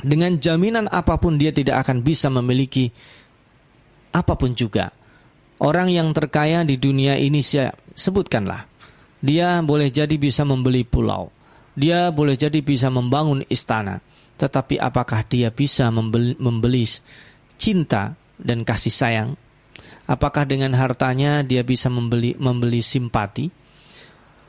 dengan 0.00 0.40
jaminan 0.40 0.88
apa 0.88 1.20
pun 1.20 1.36
dia 1.36 1.52
tidak 1.52 1.84
akan 1.84 2.00
bisa 2.00 2.32
memiliki 2.32 2.88
apa 4.16 4.32
pun 4.32 4.56
juga. 4.56 4.96
Orang 5.60 5.92
yang 5.92 6.08
terkaya 6.16 6.64
di 6.64 6.80
dunia 6.80 7.20
ini 7.20 7.44
saya 7.44 7.76
sebutkanlah. 7.92 8.64
Dia 9.20 9.60
boleh 9.60 9.92
jadi 9.92 10.16
bisa 10.16 10.40
membeli 10.48 10.88
pulau. 10.88 11.28
Dia 11.76 12.08
boleh 12.08 12.32
jadi 12.32 12.64
bisa 12.64 12.88
membangun 12.88 13.44
istana. 13.52 14.00
Tetapi 14.40 14.80
apakah 14.80 15.20
dia 15.28 15.52
bisa 15.52 15.92
membeli, 15.92 16.32
membeli 16.40 16.88
cinta 17.60 18.16
dan 18.40 18.62
kasih 18.62 18.94
sayang? 18.94 19.30
Apakah 20.08 20.48
dengan 20.48 20.72
hartanya 20.72 21.44
dia 21.44 21.60
bisa 21.60 21.92
membeli 21.92 22.32
membeli 22.40 22.80
simpati? 22.80 23.52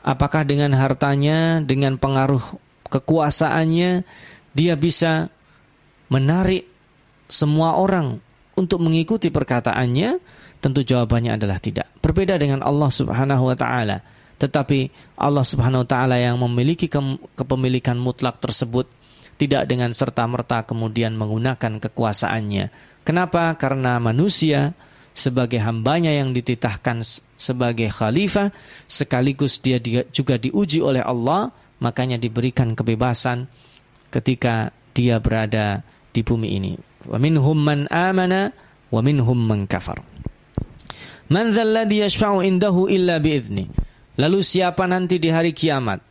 Apakah 0.00 0.48
dengan 0.48 0.72
hartanya, 0.72 1.60
dengan 1.60 2.00
pengaruh 2.00 2.40
kekuasaannya, 2.88 4.00
dia 4.56 4.74
bisa 4.80 5.28
menarik 6.08 6.64
semua 7.28 7.76
orang 7.76 8.16
untuk 8.56 8.80
mengikuti 8.80 9.28
perkataannya? 9.28 10.16
Tentu 10.60 10.80
jawabannya 10.84 11.36
adalah 11.36 11.60
tidak. 11.60 11.88
Berbeda 12.00 12.40
dengan 12.40 12.64
Allah 12.64 12.88
Subhanahu 12.88 13.52
wa 13.52 13.56
taala. 13.56 14.00
Tetapi 14.40 14.88
Allah 15.20 15.44
Subhanahu 15.44 15.84
wa 15.84 15.88
taala 15.88 16.16
yang 16.16 16.40
memiliki 16.40 16.88
ke 16.88 17.00
kepemilikan 17.36 18.00
mutlak 18.00 18.40
tersebut 18.40 18.88
tidak 19.40 19.64
dengan 19.68 19.92
serta-merta 19.92 20.68
kemudian 20.68 21.16
menggunakan 21.16 21.80
kekuasaannya. 21.80 22.89
Kenapa? 23.04 23.52
Karena 23.56 23.96
manusia 23.96 24.76
sebagai 25.10 25.58
hambanya 25.58 26.14
yang 26.14 26.30
dititahkan 26.30 27.02
sebagai 27.34 27.90
khalifah 27.90 28.54
sekaligus 28.86 29.58
dia 29.58 29.82
juga 30.14 30.38
diuji 30.38 30.78
oleh 30.78 31.02
Allah 31.02 31.50
makanya 31.82 32.20
diberikan 32.20 32.76
kebebasan 32.78 33.50
ketika 34.12 34.70
dia 34.92 35.18
berada 35.18 35.82
di 36.12 36.20
bumi 36.20 36.48
ini. 36.56 36.72
Wa 37.08 37.16
minhum 37.16 37.56
man 37.56 37.88
amana 37.88 38.52
wa 38.92 39.00
minhum 39.00 39.38
man 39.38 39.64
kafar. 39.64 40.02
Man 41.30 41.54
yashfa'u 41.54 42.42
indahu. 42.42 42.90
Lalu 44.20 44.38
siapa 44.42 44.84
nanti 44.90 45.16
di 45.16 45.30
hari 45.30 45.54
kiamat 45.54 46.02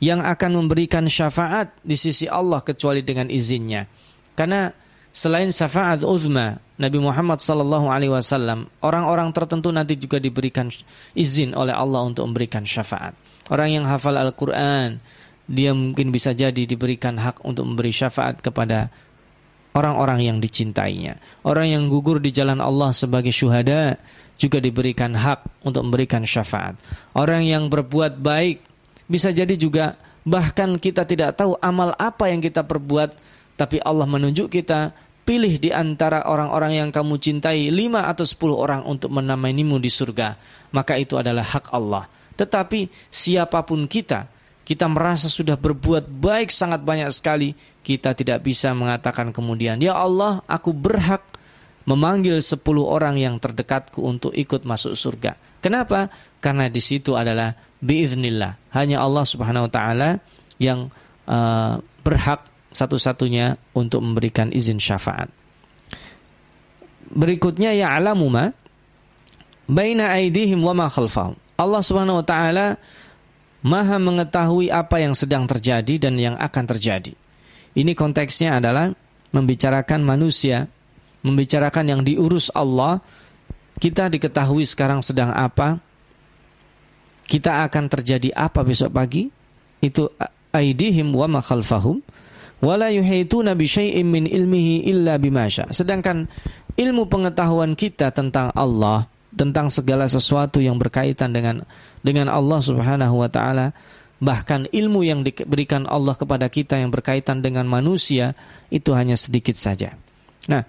yang 0.00 0.24
akan 0.24 0.64
memberikan 0.64 1.04
syafaat 1.10 1.76
di 1.84 1.98
sisi 1.98 2.24
Allah 2.30 2.62
kecuali 2.64 3.02
dengan 3.04 3.28
izinnya? 3.28 3.84
Karena 4.32 4.70
selain 5.10 5.50
syafaat 5.50 6.06
uzma 6.06 6.58
Nabi 6.80 6.98
Muhammad 7.02 7.44
sallallahu 7.44 7.92
alaihi 7.92 8.12
wasallam, 8.12 8.70
orang-orang 8.80 9.30
tertentu 9.36 9.68
nanti 9.68 10.00
juga 10.00 10.16
diberikan 10.16 10.72
izin 11.12 11.52
oleh 11.52 11.76
Allah 11.76 12.06
untuk 12.08 12.24
memberikan 12.24 12.64
syafaat. 12.64 13.12
Orang 13.52 13.68
yang 13.68 13.84
hafal 13.84 14.16
Al-Qur'an, 14.16 15.02
dia 15.50 15.76
mungkin 15.76 16.08
bisa 16.08 16.32
jadi 16.32 16.64
diberikan 16.64 17.20
hak 17.20 17.42
untuk 17.44 17.68
memberi 17.68 17.92
syafaat 17.92 18.40
kepada 18.40 18.88
orang-orang 19.74 20.24
yang 20.24 20.38
dicintainya. 20.38 21.18
Orang 21.42 21.68
yang 21.68 21.84
gugur 21.90 22.22
di 22.22 22.30
jalan 22.32 22.62
Allah 22.62 22.94
sebagai 22.94 23.34
syuhada 23.34 23.98
juga 24.40 24.56
diberikan 24.56 25.12
hak 25.12 25.66
untuk 25.68 25.84
memberikan 25.84 26.24
syafaat. 26.24 26.80
Orang 27.12 27.44
yang 27.44 27.68
berbuat 27.68 28.22
baik 28.22 28.64
bisa 29.10 29.34
jadi 29.34 29.52
juga 29.58 30.00
bahkan 30.24 30.76
kita 30.78 31.04
tidak 31.04 31.36
tahu 31.36 31.58
amal 31.60 31.92
apa 31.98 32.30
yang 32.30 32.40
kita 32.40 32.64
perbuat 32.64 33.16
tapi 33.60 33.76
Allah 33.84 34.08
menunjuk 34.08 34.48
kita 34.48 34.96
pilih 35.20 35.60
di 35.60 35.68
antara 35.68 36.24
orang-orang 36.24 36.80
yang 36.80 36.88
kamu 36.88 37.20
cintai 37.20 37.68
lima 37.68 38.08
atau 38.08 38.24
sepuluh 38.24 38.56
orang 38.56 38.80
untuk 38.88 39.12
menamaimu 39.12 39.76
di 39.76 39.92
surga 39.92 40.40
maka 40.72 40.96
itu 40.96 41.20
adalah 41.20 41.44
hak 41.44 41.68
Allah 41.76 42.08
tetapi 42.40 42.88
siapa 43.12 43.60
pun 43.68 43.84
kita 43.84 44.40
kita 44.70 44.86
merasa 44.86 45.26
sudah 45.26 45.58
berbuat 45.58 46.06
baik 46.06 46.54
sangat 46.54 46.86
banyak 46.86 47.10
sekali, 47.10 47.58
kita 47.82 48.14
tidak 48.14 48.46
bisa 48.46 48.70
mengatakan 48.70 49.34
kemudian, 49.34 49.82
Ya 49.82 49.98
Allah, 49.98 50.46
aku 50.46 50.70
berhak 50.70 51.26
memanggil 51.90 52.38
sepuluh 52.38 52.86
orang 52.86 53.18
yang 53.18 53.42
terdekatku 53.42 53.98
untuk 53.98 54.30
ikut 54.30 54.62
masuk 54.62 54.94
surga. 54.94 55.34
Kenapa? 55.58 56.06
Karena 56.38 56.70
di 56.70 56.78
situ 56.78 57.18
adalah 57.18 57.50
biiznillah. 57.82 58.70
Hanya 58.70 59.02
Allah 59.02 59.26
Subhanahu 59.26 59.66
wa 59.66 59.72
taala 59.72 60.10
yang 60.62 60.86
uh, 61.26 61.82
berhak 62.06 62.46
satu-satunya 62.70 63.58
untuk 63.74 64.02
memberikan 64.02 64.54
izin 64.54 64.78
syafaat. 64.78 65.30
Berikutnya 67.10 67.74
ya 67.74 67.98
alamuma 67.98 68.54
baina 69.66 70.14
aidihim 70.14 70.62
wa 70.62 70.74
ma 70.74 70.86
khalfahum. 70.86 71.34
Allah 71.58 71.82
Subhanahu 71.82 72.22
wa 72.22 72.26
taala 72.26 72.78
Maha 73.60 74.00
mengetahui 74.00 74.72
apa 74.72 75.04
yang 75.04 75.12
sedang 75.12 75.44
terjadi 75.44 76.00
dan 76.00 76.16
yang 76.16 76.32
akan 76.40 76.64
terjadi. 76.64 77.12
Ini 77.76 77.92
konteksnya 77.92 78.56
adalah 78.56 78.88
membicarakan 79.36 80.00
manusia, 80.00 80.64
membicarakan 81.20 81.84
yang 81.92 82.00
diurus 82.00 82.48
Allah. 82.56 83.04
Kita 83.76 84.08
diketahui 84.08 84.64
sekarang 84.64 85.04
sedang 85.04 85.32
apa, 85.36 85.76
kita 87.28 87.64
akan 87.68 87.84
terjadi 87.92 88.32
apa 88.32 88.64
besok 88.64 88.96
pagi. 88.96 89.28
Itu 89.80 90.08
aidihim 90.56 91.12
wa 91.12 91.28
ma 91.28 91.40
khalfahum 91.44 92.00
wala 92.60 92.92
yuhituna 92.92 93.56
bi 93.56 93.66
syai'in 93.66 94.06
min 94.06 94.24
ilmihi 94.28 94.88
illa 94.88 95.16
bimasya. 95.16 95.72
Sedangkan 95.72 96.28
ilmu 96.76 97.08
pengetahuan 97.08 97.76
kita 97.76 98.12
tentang 98.12 98.52
Allah 98.56 99.08
tentang 99.34 99.70
segala 99.70 100.10
sesuatu 100.10 100.58
yang 100.58 100.76
berkaitan 100.76 101.30
dengan 101.30 101.62
dengan 102.02 102.28
Allah 102.32 102.60
Subhanahu 102.60 103.22
wa 103.22 103.30
taala 103.30 103.72
bahkan 104.20 104.68
ilmu 104.68 105.00
yang 105.00 105.24
diberikan 105.24 105.88
Allah 105.88 106.12
kepada 106.12 106.46
kita 106.52 106.76
yang 106.76 106.92
berkaitan 106.92 107.40
dengan 107.40 107.64
manusia 107.64 108.36
itu 108.68 108.92
hanya 108.92 109.16
sedikit 109.16 109.56
saja. 109.56 109.96
Nah, 110.44 110.68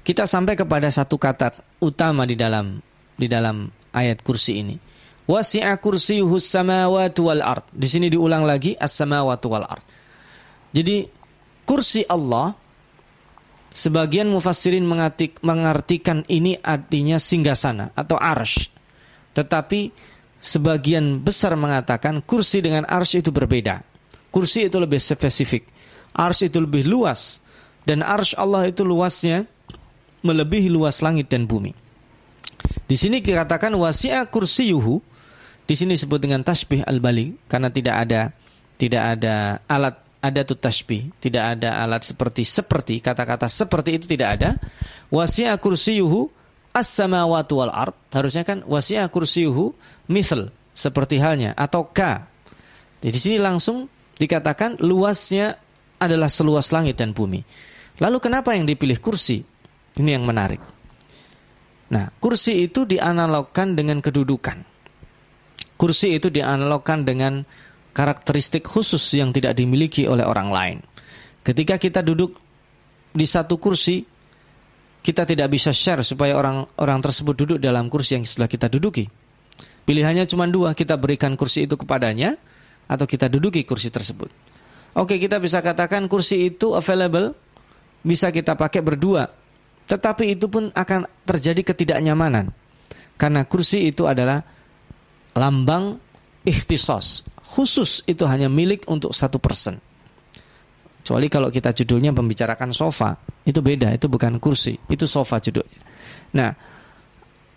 kita 0.00 0.24
sampai 0.24 0.56
kepada 0.56 0.88
satu 0.88 1.20
kata 1.20 1.52
utama 1.84 2.24
di 2.24 2.34
dalam 2.34 2.80
di 3.20 3.28
dalam 3.28 3.68
ayat 3.92 4.24
kursi 4.24 4.64
ini. 4.64 4.76
Wasi'a 5.30 5.78
kursiyuhu 5.78 6.42
samawati 6.42 7.20
wal 7.22 7.44
ard. 7.44 7.68
Di 7.70 7.86
sini 7.86 8.10
diulang 8.10 8.42
lagi 8.42 8.74
as-samawati 8.74 9.46
wal 9.46 9.62
ard. 9.62 9.84
Jadi 10.70 11.06
kursi 11.66 12.06
Allah 12.06 12.54
Sebagian 13.70 14.26
mufassirin 14.26 14.82
mengartik, 14.82 15.38
mengartikan 15.46 16.26
ini 16.26 16.58
artinya 16.58 17.22
singgasana 17.22 17.94
atau 17.94 18.18
arsh. 18.18 18.66
Tetapi 19.30 19.94
sebagian 20.42 21.22
besar 21.22 21.54
mengatakan 21.54 22.18
kursi 22.18 22.58
dengan 22.58 22.82
arsh 22.82 23.22
itu 23.22 23.30
berbeda. 23.30 23.78
Kursi 24.34 24.66
itu 24.66 24.74
lebih 24.74 24.98
spesifik. 24.98 25.70
Arsh 26.10 26.50
itu 26.50 26.58
lebih 26.58 26.82
luas. 26.82 27.38
Dan 27.86 28.02
arsh 28.02 28.34
Allah 28.34 28.66
itu 28.66 28.82
luasnya 28.82 29.46
melebihi 30.26 30.66
luas 30.66 30.98
langit 30.98 31.30
dan 31.30 31.46
bumi. 31.46 31.70
Di 32.90 32.98
sini 32.98 33.22
dikatakan 33.22 33.70
wasi'a 33.70 34.26
kursiyuhu. 34.26 34.98
Di 35.62 35.78
sini 35.78 35.94
disebut 35.94 36.18
dengan 36.18 36.42
tasbih 36.42 36.82
al-bali 36.82 37.38
karena 37.46 37.70
tidak 37.70 37.94
ada 38.02 38.34
tidak 38.74 39.02
ada 39.14 39.62
alat 39.70 40.09
ada 40.20 40.44
tuh 40.44 40.56
tasbih, 40.60 41.08
tidak 41.16 41.58
ada 41.58 41.80
alat 41.80 42.04
seperti 42.04 42.44
seperti 42.44 43.00
kata-kata 43.00 43.48
seperti 43.48 43.96
itu 43.96 44.04
tidak 44.04 44.28
ada. 44.40 44.50
Wasi'a 45.08 45.56
kursiyuhu 45.56 46.28
as-samawati 46.76 47.52
wal 47.56 47.72
ard. 47.72 47.96
Harusnya 48.12 48.44
kan 48.44 48.62
wasi'a 48.68 49.08
kursiyuhu 49.08 49.72
misal 50.12 50.52
seperti 50.76 51.18
halnya 51.18 51.56
atau 51.56 51.88
ka. 51.88 52.28
Jadi 53.00 53.12
di 53.12 53.20
sini 53.20 53.36
langsung 53.40 53.88
dikatakan 54.20 54.76
luasnya 54.84 55.56
adalah 55.96 56.28
seluas 56.28 56.68
langit 56.70 57.00
dan 57.00 57.16
bumi. 57.16 57.40
Lalu 58.00 58.16
kenapa 58.20 58.52
yang 58.52 58.68
dipilih 58.68 59.00
kursi? 59.00 59.40
Ini 59.96 60.20
yang 60.20 60.24
menarik. 60.24 60.60
Nah, 61.90 62.06
kursi 62.22 62.64
itu 62.64 62.86
dianalogkan 62.86 63.74
dengan 63.74 63.98
kedudukan. 63.98 64.62
Kursi 65.74 66.16
itu 66.16 66.28
dianalogkan 66.30 67.02
dengan 67.02 67.42
karakteristik 67.90 68.66
khusus 68.66 69.02
yang 69.18 69.34
tidak 69.34 69.58
dimiliki 69.58 70.06
oleh 70.06 70.22
orang 70.22 70.48
lain. 70.50 70.78
Ketika 71.40 71.80
kita 71.80 72.00
duduk 72.04 72.36
di 73.10 73.26
satu 73.26 73.58
kursi, 73.58 74.04
kita 75.00 75.24
tidak 75.24 75.48
bisa 75.50 75.72
share 75.72 76.04
supaya 76.04 76.36
orang-orang 76.36 77.00
tersebut 77.00 77.34
duduk 77.34 77.58
dalam 77.58 77.88
kursi 77.88 78.20
yang 78.20 78.24
sudah 78.28 78.46
kita 78.46 78.68
duduki. 78.68 79.08
Pilihannya 79.88 80.28
cuma 80.28 80.44
dua, 80.46 80.76
kita 80.76 80.94
berikan 81.00 81.34
kursi 81.34 81.64
itu 81.64 81.74
kepadanya 81.74 82.36
atau 82.86 83.08
kita 83.08 83.26
duduki 83.32 83.64
kursi 83.64 83.88
tersebut. 83.88 84.28
Oke, 84.94 85.16
kita 85.16 85.40
bisa 85.40 85.62
katakan 85.64 86.10
kursi 86.10 86.52
itu 86.52 86.76
available, 86.76 87.32
bisa 88.04 88.28
kita 88.28 88.58
pakai 88.58 88.82
berdua. 88.84 89.26
Tetapi 89.86 90.38
itu 90.38 90.46
pun 90.46 90.70
akan 90.70 91.06
terjadi 91.26 91.62
ketidaknyamanan. 91.72 92.52
Karena 93.16 93.42
kursi 93.46 93.90
itu 93.90 94.06
adalah 94.06 94.42
lambang 95.34 95.98
ikhtisos, 96.44 97.26
khusus 97.50 98.06
itu 98.06 98.22
hanya 98.30 98.46
milik 98.46 98.86
untuk 98.86 99.10
satu 99.10 99.42
person. 99.42 99.82
Kecuali 101.00 101.26
kalau 101.26 101.50
kita 101.50 101.74
judulnya 101.74 102.14
membicarakan 102.14 102.70
sofa, 102.70 103.18
itu 103.42 103.58
beda, 103.58 103.90
itu 103.90 104.06
bukan 104.06 104.38
kursi, 104.38 104.78
itu 104.86 105.10
sofa 105.10 105.42
judulnya. 105.42 105.80
Nah, 106.38 106.50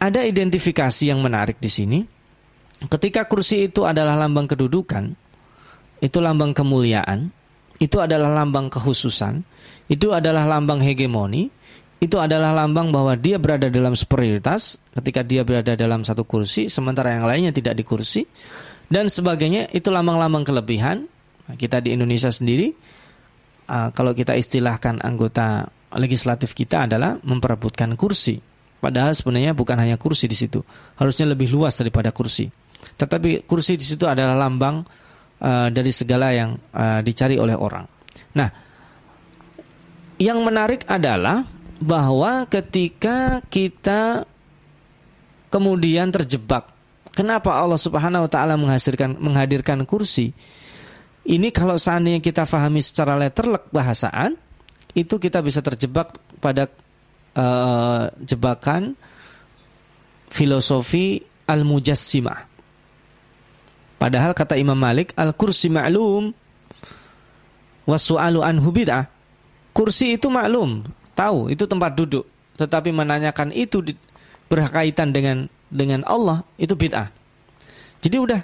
ada 0.02 0.26
identifikasi 0.26 1.14
yang 1.14 1.22
menarik 1.22 1.62
di 1.62 1.70
sini. 1.70 2.00
Ketika 2.90 3.30
kursi 3.30 3.70
itu 3.70 3.86
adalah 3.86 4.18
lambang 4.18 4.50
kedudukan, 4.50 5.14
itu 6.02 6.18
lambang 6.18 6.58
kemuliaan, 6.58 7.30
itu 7.78 8.02
adalah 8.02 8.34
lambang 8.34 8.74
kekhususan, 8.74 9.46
itu 9.88 10.12
adalah 10.12 10.50
lambang 10.50 10.82
hegemoni, 10.82 11.48
itu 12.04 12.20
adalah 12.20 12.52
lambang 12.52 12.92
bahwa 12.92 13.16
dia 13.16 13.40
berada 13.40 13.72
dalam 13.72 13.96
superioritas 13.96 14.76
ketika 14.92 15.24
dia 15.24 15.48
berada 15.48 15.72
dalam 15.80 16.04
satu 16.04 16.28
kursi 16.28 16.68
sementara 16.68 17.16
yang 17.16 17.24
lainnya 17.24 17.56
tidak 17.56 17.80
di 17.80 17.84
kursi 17.88 18.28
dan 18.92 19.08
sebagainya 19.08 19.72
itu 19.72 19.92
lambang-lambang 19.92 20.44
kelebihan. 20.48 21.08
Kita 21.44 21.84
di 21.84 21.92
Indonesia 21.92 22.32
sendiri 22.32 22.72
uh, 23.68 23.92
kalau 23.92 24.16
kita 24.16 24.32
istilahkan 24.40 25.04
anggota 25.04 25.68
legislatif 25.94 26.56
kita 26.56 26.88
adalah 26.88 27.20
memperebutkan 27.22 27.94
kursi. 28.00 28.40
Padahal 28.80 29.16
sebenarnya 29.16 29.56
bukan 29.56 29.80
hanya 29.80 29.96
kursi 29.96 30.28
di 30.28 30.36
situ 30.36 30.60
harusnya 31.00 31.28
lebih 31.32 31.52
luas 31.52 31.76
daripada 31.80 32.12
kursi. 32.12 32.48
Tetapi 32.96 33.48
kursi 33.48 33.80
di 33.80 33.86
situ 33.88 34.04
adalah 34.08 34.36
lambang 34.36 34.84
uh, 35.40 35.68
dari 35.72 35.92
segala 35.92 36.36
yang 36.36 36.56
uh, 36.76 37.00
dicari 37.00 37.40
oleh 37.40 37.56
orang. 37.56 37.88
Nah 38.36 38.50
yang 40.20 40.40
menarik 40.44 40.88
adalah 40.88 41.48
bahwa 41.84 42.48
ketika 42.48 43.44
kita 43.52 44.24
kemudian 45.54 46.10
terjebak, 46.10 46.73
kenapa 47.14 47.56
Allah 47.56 47.80
Subhanahu 47.80 48.28
wa 48.28 48.32
taala 48.32 48.58
menghadirkan 48.60 49.16
menghadirkan 49.18 49.86
kursi? 49.86 50.34
Ini 51.24 51.56
kalau 51.56 51.80
seandainya 51.80 52.20
kita 52.20 52.44
fahami 52.44 52.84
secara 52.84 53.16
letterlek 53.16 53.72
bahasaan, 53.72 54.36
itu 54.92 55.16
kita 55.16 55.40
bisa 55.40 55.64
terjebak 55.64 56.20
pada 56.44 56.68
uh, 57.40 58.12
jebakan 58.20 59.00
filosofi 60.28 61.24
al-mujassimah. 61.48 62.52
Padahal 63.96 64.36
kata 64.36 64.60
Imam 64.60 64.76
Malik, 64.76 65.16
al-kursi 65.16 65.72
ma'lum 65.72 66.36
wasu'alu 67.88 68.44
anhu 68.44 68.70
bid'ah. 68.76 69.08
Kursi 69.72 70.20
itu 70.20 70.28
maklum, 70.30 70.86
tahu 71.18 71.50
itu 71.50 71.66
tempat 71.66 71.98
duduk, 71.98 72.28
tetapi 72.60 72.94
menanyakan 72.94 73.50
itu 73.56 73.82
berkaitan 74.52 75.10
dengan 75.10 75.50
dengan 75.74 76.06
Allah 76.06 76.46
itu 76.62 76.78
bid'ah. 76.78 77.10
Jadi 77.98 78.18
udah 78.22 78.42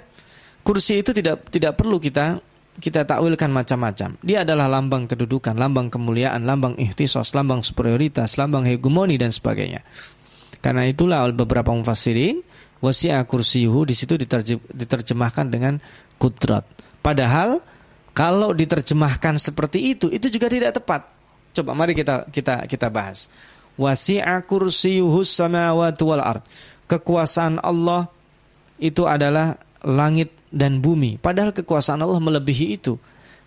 kursi 0.66 0.98
itu 0.98 1.14
tidak 1.14 1.46
tidak 1.54 1.78
perlu 1.78 2.02
kita 2.02 2.42
kita 2.80 3.04
takwilkan 3.04 3.52
macam-macam. 3.52 4.16
Dia 4.24 4.42
adalah 4.42 4.66
lambang 4.66 5.04
kedudukan, 5.04 5.54
lambang 5.54 5.92
kemuliaan, 5.92 6.48
lambang 6.48 6.74
ikhtisos, 6.80 7.36
lambang 7.36 7.60
superioritas, 7.60 8.40
lambang 8.40 8.64
hegemoni 8.64 9.20
dan 9.20 9.30
sebagainya. 9.30 9.84
Karena 10.64 10.88
itulah 10.88 11.28
beberapa 11.30 11.70
mufassirin 11.70 12.40
wasi'a 12.80 13.20
kursiyuhu 13.28 13.84
di 13.84 13.94
situ 13.94 14.16
diterjemahkan 14.16 15.46
dengan 15.52 15.76
kudrat. 16.16 16.64
Padahal 17.04 17.60
kalau 18.16 18.56
diterjemahkan 18.56 19.36
seperti 19.36 19.96
itu 19.96 20.08
itu 20.08 20.32
juga 20.32 20.48
tidak 20.48 20.80
tepat. 20.80 21.04
Coba 21.52 21.76
mari 21.76 21.92
kita 21.92 22.28
kita 22.32 22.64
kita 22.64 22.88
bahas. 22.88 23.28
Wasi'a 23.76 24.40
kursiyuhus 24.44 25.32
samawati 25.36 26.02
wal 26.04 26.20
ard. 26.24 26.42
Kekuasaan 26.90 27.62
Allah 27.62 28.10
itu 28.82 29.06
adalah 29.06 29.54
langit 29.86 30.34
dan 30.50 30.82
bumi. 30.82 31.22
Padahal 31.22 31.54
kekuasaan 31.54 32.02
Allah 32.02 32.18
melebihi 32.18 32.66
itu. 32.74 32.98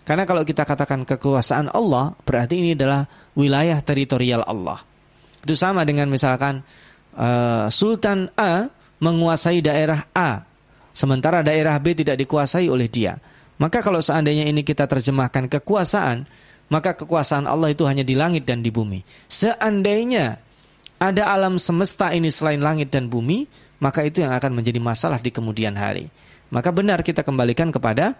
Karena 0.04 0.24
kalau 0.24 0.44
kita 0.44 0.64
katakan 0.64 1.04
kekuasaan 1.04 1.72
Allah, 1.72 2.16
berarti 2.24 2.60
ini 2.60 2.70
adalah 2.72 3.04
wilayah 3.36 3.80
teritorial 3.80 4.44
Allah. 4.44 4.80
Itu 5.44 5.56
sama 5.56 5.84
dengan 5.84 6.08
misalkan 6.08 6.64
uh, 7.16 7.68
Sultan 7.68 8.32
A 8.36 8.68
menguasai 9.00 9.60
daerah 9.64 10.08
A, 10.16 10.44
sementara 10.96 11.44
daerah 11.44 11.76
B 11.80 11.96
tidak 11.96 12.20
dikuasai 12.20 12.68
oleh 12.68 12.88
dia. 12.88 13.16
Maka 13.56 13.80
kalau 13.80 14.00
seandainya 14.00 14.44
ini 14.44 14.60
kita 14.60 14.84
terjemahkan 14.84 15.48
kekuasaan, 15.48 16.28
maka 16.68 16.96
kekuasaan 16.96 17.48
Allah 17.48 17.72
itu 17.72 17.84
hanya 17.88 18.04
di 18.04 18.16
langit 18.16 18.44
dan 18.44 18.60
di 18.60 18.68
bumi. 18.72 19.04
Seandainya 19.28 20.40
ada 21.10 21.28
alam 21.28 21.60
semesta 21.60 22.12
ini 22.14 22.30
selain 22.30 22.62
langit 22.62 22.88
dan 22.88 23.10
bumi, 23.10 23.44
maka 23.82 24.06
itu 24.06 24.24
yang 24.24 24.32
akan 24.32 24.56
menjadi 24.56 24.80
masalah 24.80 25.20
di 25.20 25.28
kemudian 25.28 25.76
hari. 25.76 26.08
Maka 26.48 26.70
benar 26.70 27.02
kita 27.02 27.26
kembalikan 27.26 27.74
kepada 27.74 28.16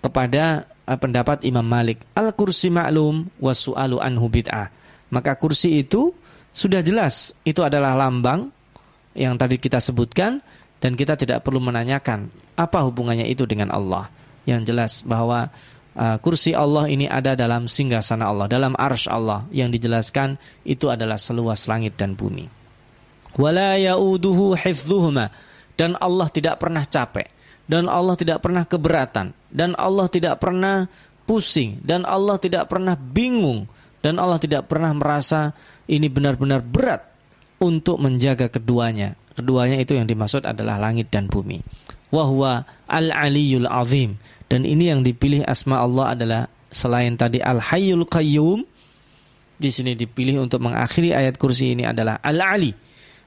kepada 0.00 0.66
uh, 0.88 0.98
pendapat 0.98 1.44
Imam 1.46 1.64
Malik. 1.64 2.02
Al 2.16 2.32
kursi 2.34 2.72
maklum 2.72 3.28
wasu'alu 3.38 4.00
anhu 4.00 4.26
bid'ah. 4.26 4.72
Maka 5.12 5.36
kursi 5.36 5.80
itu 5.80 6.10
sudah 6.50 6.82
jelas 6.82 7.36
itu 7.46 7.62
adalah 7.62 7.94
lambang 7.94 8.50
yang 9.14 9.38
tadi 9.38 9.58
kita 9.58 9.78
sebutkan 9.78 10.42
dan 10.80 10.96
kita 10.96 11.14
tidak 11.14 11.44
perlu 11.44 11.60
menanyakan 11.60 12.32
apa 12.56 12.78
hubungannya 12.82 13.28
itu 13.28 13.44
dengan 13.46 13.70
Allah. 13.70 14.08
Yang 14.48 14.60
jelas 14.72 14.92
bahwa 15.04 15.52
uh, 15.96 16.16
kursi 16.22 16.54
Allah 16.54 16.86
ini 16.90 17.06
ada 17.06 17.34
dalam 17.34 17.66
singgasana 17.66 18.28
Allah, 18.28 18.46
dalam 18.46 18.74
arsh 18.76 19.10
Allah 19.10 19.46
yang 19.50 19.70
dijelaskan 19.72 20.38
itu 20.66 20.90
adalah 20.90 21.18
seluas 21.18 21.66
langit 21.66 21.98
dan 21.98 22.14
bumi. 22.14 22.46
Wala 23.38 23.78
yauduhu 23.78 24.58
hifdhuhuma 24.58 25.30
dan 25.78 25.94
Allah 26.02 26.28
tidak 26.28 26.58
pernah 26.58 26.82
capek 26.82 27.30
dan 27.70 27.86
Allah 27.86 28.18
tidak 28.18 28.42
pernah 28.42 28.66
keberatan 28.66 29.30
dan 29.54 29.78
Allah 29.78 30.10
tidak 30.10 30.42
pernah 30.42 30.90
pusing 31.24 31.78
dan 31.86 32.02
Allah 32.02 32.36
tidak 32.42 32.66
pernah 32.66 32.98
bingung 32.98 33.70
dan 34.02 34.18
Allah 34.18 34.42
tidak 34.42 34.66
pernah 34.66 34.90
merasa 34.90 35.54
ini 35.86 36.10
benar-benar 36.10 36.64
berat 36.64 37.06
untuk 37.62 38.00
menjaga 38.00 38.50
keduanya. 38.50 39.14
Keduanya 39.36 39.78
itu 39.78 39.94
yang 39.94 40.08
dimaksud 40.08 40.42
adalah 40.42 40.80
langit 40.80 41.12
dan 41.12 41.30
bumi. 41.30 41.62
Wahwa 42.10 42.66
al-aliyul 42.90 43.70
azim 43.70 44.18
dan 44.50 44.66
ini 44.66 44.90
yang 44.90 45.06
dipilih 45.06 45.46
asma 45.46 45.78
Allah 45.78 46.18
adalah 46.18 46.42
selain 46.70 47.14
tadi 47.14 47.38
Al-Hayyul 47.38 48.02
Qayyum 48.10 48.66
di 49.60 49.70
sini 49.70 49.94
dipilih 49.94 50.42
untuk 50.42 50.58
mengakhiri 50.58 51.14
ayat 51.14 51.38
kursi 51.38 51.78
ini 51.78 51.86
adalah 51.86 52.18
Al-Ali, 52.18 52.74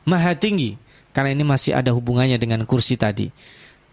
Maha 0.03 0.35
Tinggi. 0.35 0.75
Karena 1.13 1.29
ini 1.29 1.45
masih 1.45 1.77
ada 1.77 1.93
hubungannya 1.93 2.41
dengan 2.41 2.65
kursi 2.65 2.97
tadi. 2.97 3.29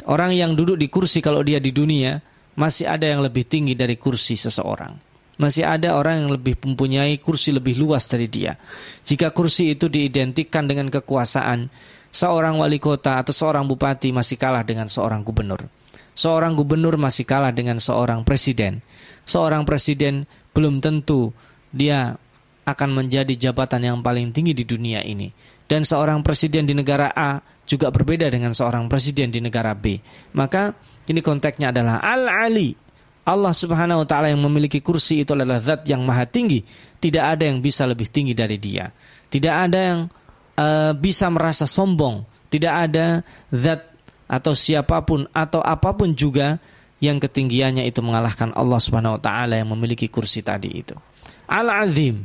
Orang 0.09 0.33
yang 0.33 0.57
duduk 0.57 0.81
di 0.81 0.89
kursi 0.89 1.21
kalau 1.21 1.45
dia 1.45 1.61
di 1.61 1.69
dunia 1.69 2.17
masih 2.57 2.89
ada 2.89 3.05
yang 3.05 3.21
lebih 3.21 3.45
tinggi 3.45 3.77
dari 3.77 4.01
kursi 4.01 4.41
seseorang. 4.41 4.97
Masih 5.37 5.69
ada 5.69 6.01
orang 6.01 6.25
yang 6.25 6.31
lebih 6.33 6.57
mempunyai 6.65 7.21
kursi 7.21 7.53
lebih 7.53 7.77
luas 7.77 8.09
dari 8.09 8.25
dia. 8.25 8.57
Jika 9.05 9.37
kursi 9.37 9.77
itu 9.77 9.93
diidentikan 9.93 10.65
dengan 10.65 10.89
kekuasaan, 10.89 11.69
seorang 12.11 12.59
wali 12.59 12.79
kota 12.83 13.23
atau 13.23 13.35
seorang 13.35 13.67
bupati 13.67 14.11
masih 14.11 14.37
kalah 14.39 14.67
dengan 14.67 14.87
seorang 14.87 15.23
gubernur. 15.23 15.67
Seorang 16.15 16.59
gubernur 16.59 16.99
masih 16.99 17.25
kalah 17.25 17.55
dengan 17.55 17.79
seorang 17.79 18.27
presiden. 18.27 18.83
Seorang 19.25 19.63
presiden 19.63 20.27
belum 20.53 20.83
tentu 20.83 21.31
dia 21.71 22.19
akan 22.67 22.91
menjadi 22.93 23.51
jabatan 23.51 23.87
yang 23.87 23.99
paling 24.03 24.35
tinggi 24.35 24.53
di 24.53 24.67
dunia 24.67 25.01
ini. 25.07 25.31
Dan 25.71 25.87
seorang 25.87 26.27
presiden 26.27 26.67
di 26.67 26.75
negara 26.75 27.15
A 27.15 27.39
juga 27.63 27.95
berbeda 27.95 28.27
dengan 28.27 28.51
seorang 28.51 28.91
presiden 28.91 29.31
di 29.31 29.39
negara 29.39 29.71
B. 29.79 30.03
Maka 30.35 30.75
ini 31.07 31.23
konteksnya 31.23 31.71
adalah 31.71 32.03
Al-Ali. 32.03 32.75
Allah 33.23 33.55
subhanahu 33.55 34.03
wa 34.03 34.07
ta'ala 34.09 34.35
yang 34.35 34.43
memiliki 34.43 34.83
kursi 34.83 35.23
itu 35.23 35.39
adalah 35.39 35.63
zat 35.63 35.87
yang 35.87 36.03
maha 36.03 36.27
tinggi. 36.27 36.67
Tidak 36.99 37.23
ada 37.23 37.47
yang 37.47 37.63
bisa 37.63 37.87
lebih 37.87 38.11
tinggi 38.11 38.35
dari 38.35 38.59
dia. 38.59 38.91
Tidak 39.31 39.55
ada 39.55 39.79
yang 39.79 39.99
uh, 40.61 40.93
bisa 40.93 41.33
merasa 41.33 41.65
sombong. 41.65 42.29
Tidak 42.53 42.69
ada 42.69 43.25
zat 43.49 43.89
atau 44.29 44.53
siapa 44.53 45.01
pun 45.03 45.25
atau 45.33 45.65
apa 45.65 45.91
pun 45.97 46.13
juga 46.13 46.61
yang 47.01 47.17
ketinggiannya 47.17 47.89
itu 47.89 48.05
mengalahkan 48.05 48.53
Allah 48.53 48.79
Subhanahu 48.79 49.17
wa 49.17 49.23
taala 49.23 49.57
yang 49.57 49.73
memiliki 49.73 50.07
kursi 50.13 50.45
tadi 50.45 50.85
itu. 50.85 50.95
Al-Azim. 51.49 52.23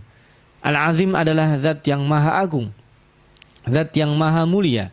Al-Azim 0.62 1.16
adalah 1.16 1.56
zat 1.62 1.86
yang 1.88 2.04
maha 2.04 2.42
agung. 2.42 2.70
Zat 3.66 3.96
yang 3.96 4.14
maha 4.14 4.44
mulia. 4.44 4.92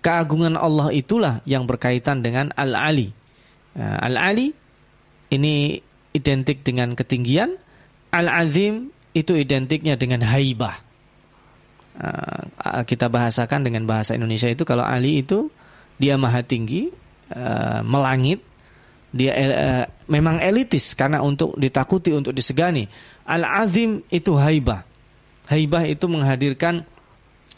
Keagungan 0.00 0.54
Allah 0.54 0.94
itulah 0.94 1.42
yang 1.44 1.66
berkaitan 1.66 2.22
dengan 2.22 2.54
Al-Ali. 2.54 3.10
Nah, 3.74 3.98
Al-Ali 3.98 4.54
ini 5.28 5.82
identik 6.14 6.64
dengan 6.64 6.96
ketinggian, 6.96 7.58
Al-Azim 8.14 8.94
itu 9.12 9.36
identiknya 9.36 9.98
dengan 9.98 10.24
haibah. 10.24 10.87
Nah, 11.98 12.86
kita 12.86 13.10
bahasakan 13.10 13.66
dengan 13.66 13.82
bahasa 13.82 14.14
Indonesia 14.14 14.46
itu 14.46 14.62
kalau 14.62 14.86
Ali 14.86 15.26
itu 15.26 15.50
dia 15.98 16.14
maha 16.14 16.46
tinggi, 16.46 16.94
uh, 17.34 17.82
melangit, 17.82 18.38
dia 19.10 19.34
uh, 19.34 19.84
memang 20.06 20.38
elitis 20.38 20.94
karena 20.94 21.18
untuk 21.18 21.58
ditakuti, 21.58 22.14
untuk 22.14 22.30
disegani. 22.30 22.86
Al-azim 23.26 24.06
itu 24.14 24.38
haibah. 24.38 24.86
Haibah 25.50 25.90
itu 25.90 26.06
menghadirkan 26.06 26.86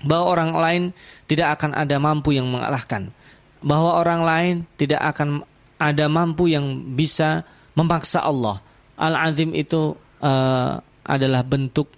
bahwa 0.00 0.24
orang 0.32 0.50
lain 0.56 0.82
tidak 1.28 1.60
akan 1.60 1.76
ada 1.76 2.00
mampu 2.00 2.32
yang 2.32 2.48
mengalahkan. 2.48 3.12
Bahwa 3.60 4.00
orang 4.00 4.24
lain 4.24 4.54
tidak 4.80 5.04
akan 5.04 5.44
ada 5.76 6.08
mampu 6.08 6.48
yang 6.48 6.96
bisa 6.96 7.44
memaksa 7.76 8.24
Allah. 8.24 8.64
Al-azim 8.96 9.52
itu 9.52 9.92
uh, 10.24 10.80
adalah 11.04 11.44
bentuk 11.44 11.92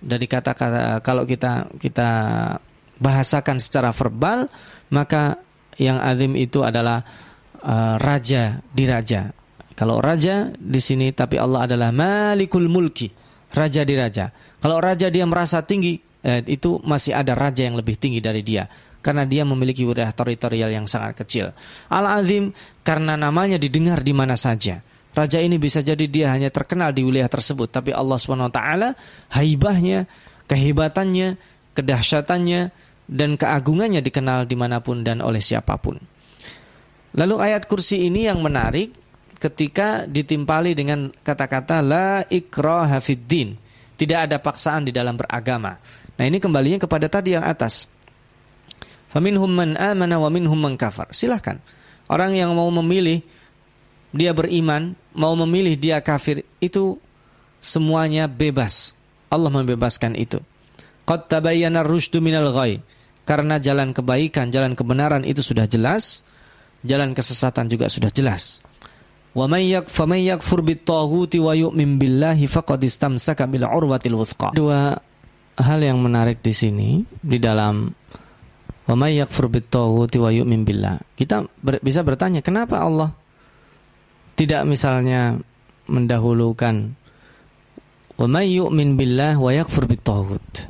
dari 0.00 0.24
kata-kata 0.24 1.04
kalau 1.04 1.28
kita 1.28 1.68
kita 1.76 2.10
bahasakan 3.00 3.60
secara 3.60 3.92
verbal 3.92 4.48
maka 4.92 5.40
yang 5.80 6.00
azim 6.00 6.36
itu 6.36 6.60
adalah 6.60 7.00
uh, 7.64 7.96
raja 7.96 8.60
di 8.68 8.84
raja. 8.84 9.32
Kalau 9.72 9.96
raja 9.96 10.52
di 10.52 10.76
sini 10.76 11.08
tapi 11.16 11.40
Allah 11.40 11.64
adalah 11.64 11.88
Malikul 11.88 12.68
Mulki, 12.68 13.08
raja 13.56 13.80
di 13.80 13.96
raja. 13.96 14.28
Kalau 14.60 14.76
raja 14.76 15.08
dia 15.08 15.24
merasa 15.24 15.64
tinggi, 15.64 15.96
eh, 16.20 16.44
itu 16.44 16.76
masih 16.84 17.16
ada 17.16 17.32
raja 17.32 17.64
yang 17.64 17.80
lebih 17.80 17.96
tinggi 17.96 18.20
dari 18.20 18.44
dia 18.44 18.68
karena 19.00 19.24
dia 19.24 19.48
memiliki 19.48 19.88
wilayah 19.88 20.12
teritorial 20.12 20.68
yang 20.68 20.84
sangat 20.84 21.24
kecil. 21.24 21.56
Al-Azim 21.88 22.52
karena 22.84 23.16
namanya 23.16 23.56
didengar 23.56 24.04
di 24.04 24.12
mana 24.12 24.36
saja. 24.36 24.84
Raja 25.10 25.42
ini 25.42 25.58
bisa 25.58 25.82
jadi 25.82 26.06
dia 26.06 26.30
hanya 26.30 26.54
terkenal 26.54 26.94
di 26.94 27.02
wilayah 27.02 27.26
tersebut, 27.26 27.66
tapi 27.66 27.90
Allah 27.90 28.14
SWT 28.14 28.60
haibahnya, 29.34 30.06
kehebatannya, 30.46 31.34
kedahsyatannya, 31.74 32.70
dan 33.10 33.34
keagungannya 33.34 33.98
dikenal 34.06 34.46
di 34.46 34.54
mana 34.54 34.78
pun 34.78 35.02
dan 35.02 35.18
oleh 35.18 35.42
siapa 35.42 35.74
pun. 35.82 35.98
Lalu 37.18 37.36
ayat 37.42 37.66
kursi 37.66 38.06
ini 38.06 38.30
yang 38.30 38.38
menarik 38.38 38.94
ketika 39.40 40.06
ditimpali 40.06 40.78
dengan 40.78 41.10
kata-kata 41.10 41.82
la 41.82 42.22
ikraha 42.30 43.02
fiddin. 43.02 43.58
Tidak 43.98 44.30
ada 44.30 44.38
paksaan 44.40 44.88
di 44.88 44.92
dalam 44.94 45.18
beragama. 45.18 45.76
Nah 46.16 46.24
ini 46.24 46.40
kembalinya 46.40 46.80
kepada 46.80 47.10
tadi 47.10 47.36
yang 47.36 47.44
atas. 47.44 47.84
Faminhum 49.10 49.50
man 49.50 49.76
amana 49.76 50.16
wa 50.16 50.30
minhum 50.32 50.56
man 50.56 50.78
kafar. 50.78 51.10
Silahkan. 51.10 51.60
Orang 52.08 52.32
yang 52.32 52.54
mau 52.56 52.70
memilih 52.70 53.20
dia 54.10 54.34
beriman, 54.34 54.98
mau 55.14 55.34
memilih 55.38 55.78
dia 55.78 56.02
kafir, 56.02 56.42
itu 56.58 56.98
semuanya 57.62 58.26
bebas. 58.26 58.94
Allah 59.30 59.50
membebaskan 59.50 60.18
itu. 60.18 60.42
Qad 61.06 61.30
tabayyana 61.30 61.86
rusydu 61.86 62.18
minal 62.18 62.50
ghai. 62.50 62.82
Karena 63.22 63.62
jalan 63.62 63.94
kebaikan, 63.94 64.50
jalan 64.50 64.74
kebenaran 64.74 65.22
itu 65.22 65.38
sudah 65.38 65.70
jelas, 65.70 66.26
jalan 66.82 67.14
kesesatan 67.14 67.70
juga 67.70 67.86
sudah 67.86 68.10
jelas. 68.10 68.58
Wa 69.30 69.46
may 69.46 69.70
yakfur 69.70 70.66
bit-taghuti 70.66 71.38
wa 71.38 71.54
yu'min 71.54 72.02
billahi 72.02 72.50
faqad 72.50 72.82
istamsaka 72.82 73.46
bil 73.46 73.62
urwatil 73.62 74.18
wuthqa. 74.18 74.50
Dua 74.50 74.98
hal 75.54 75.78
yang 75.78 76.02
menarik 76.02 76.42
di 76.42 76.50
sini 76.50 77.06
di 77.22 77.38
dalam 77.38 77.94
Wa 78.90 78.98
may 78.98 79.22
yakfur 79.22 79.46
bit-taghuti 79.46 80.18
wa 80.18 80.34
yu'min 80.34 80.66
billah. 80.66 80.98
Kita 81.14 81.46
bisa 81.78 82.02
bertanya, 82.02 82.42
kenapa 82.42 82.82
Allah 82.82 83.14
tidak 84.36 84.62
misalnya 84.66 85.38
mendahulukan 85.90 86.94
wa 88.20 88.42
yu'min 88.44 88.94
billah 88.94 89.38
wa 89.40 89.50
yakfur 89.50 89.88
bit-taghut? 89.88 90.68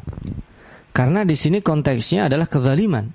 Karena 0.90 1.22
di 1.22 1.38
sini 1.38 1.62
konteksnya 1.62 2.26
adalah 2.26 2.46
kezaliman 2.50 3.06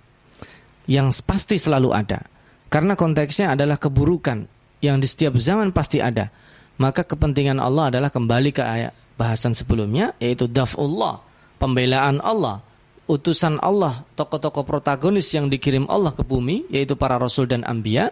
yang 0.87 1.11
pasti 1.25 1.59
selalu 1.59 1.91
ada. 1.91 2.23
Karena 2.71 2.97
konteksnya 2.97 3.53
adalah 3.55 3.79
keburukan 3.79 4.47
yang 4.81 4.97
di 4.99 5.07
setiap 5.07 5.37
zaman 5.39 5.71
pasti 5.71 6.01
ada. 6.01 6.31
Maka 6.75 7.07
kepentingan 7.07 7.61
Allah 7.61 7.93
adalah 7.93 8.11
kembali 8.11 8.51
ke 8.51 8.63
ayat 8.63 8.91
bahasan 9.15 9.55
sebelumnya 9.55 10.11
yaitu 10.19 10.47
daf'ullah, 10.51 11.23
pembelaan 11.55 12.19
Allah 12.19 12.65
utusan 13.05 13.61
Allah, 13.61 14.01
tokoh-tokoh 14.17 14.65
protagonis 14.65 15.29
yang 15.33 15.49
dikirim 15.49 15.85
Allah 15.89 16.11
ke 16.13 16.25
bumi, 16.25 16.65
yaitu 16.73 16.97
para 16.97 17.21
rasul 17.21 17.45
dan 17.45 17.61
ambia. 17.65 18.11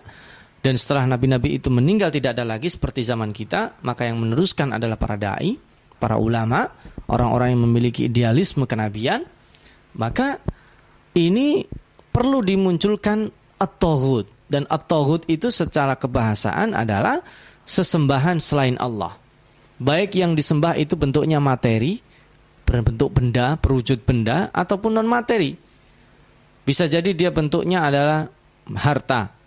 Dan 0.63 0.79
setelah 0.79 1.03
nabi-nabi 1.03 1.59
itu 1.59 1.67
meninggal 1.67 2.07
tidak 2.07 2.39
ada 2.39 2.47
lagi 2.47 2.71
seperti 2.71 3.03
zaman 3.03 3.35
kita, 3.35 3.83
maka 3.83 4.07
yang 4.07 4.23
meneruskan 4.23 4.71
adalah 4.71 4.95
para 4.95 5.19
dai, 5.19 5.59
para 5.99 6.15
ulama, 6.15 6.71
orang-orang 7.11 7.51
yang 7.51 7.67
memiliki 7.67 8.07
idealisme 8.07 8.63
kenabian. 8.63 9.27
Maka 9.99 10.39
ini 11.19 11.67
perlu 12.15 12.39
dimunculkan 12.39 13.27
at-tohud. 13.59 14.47
Dan 14.47 14.63
at-tohud 14.71 15.27
itu 15.27 15.51
secara 15.51 15.99
kebahasaan 15.99 16.71
adalah 16.71 17.19
sesembahan 17.67 18.39
selain 18.39 18.79
Allah. 18.79 19.19
Baik 19.83 20.15
yang 20.15 20.31
disembah 20.31 20.79
itu 20.79 20.95
bentuknya 20.95 21.43
materi, 21.43 21.99
berbentuk 22.63 23.11
benda, 23.11 23.59
berwujud 23.59 24.07
benda 24.07 24.47
ataupun 24.55 24.95
non 24.95 25.11
materi. 25.11 25.59
Bisa 26.63 26.87
jadi 26.87 27.11
dia 27.11 27.35
bentuknya 27.35 27.83
adalah 27.83 28.31
harta. 28.79 29.42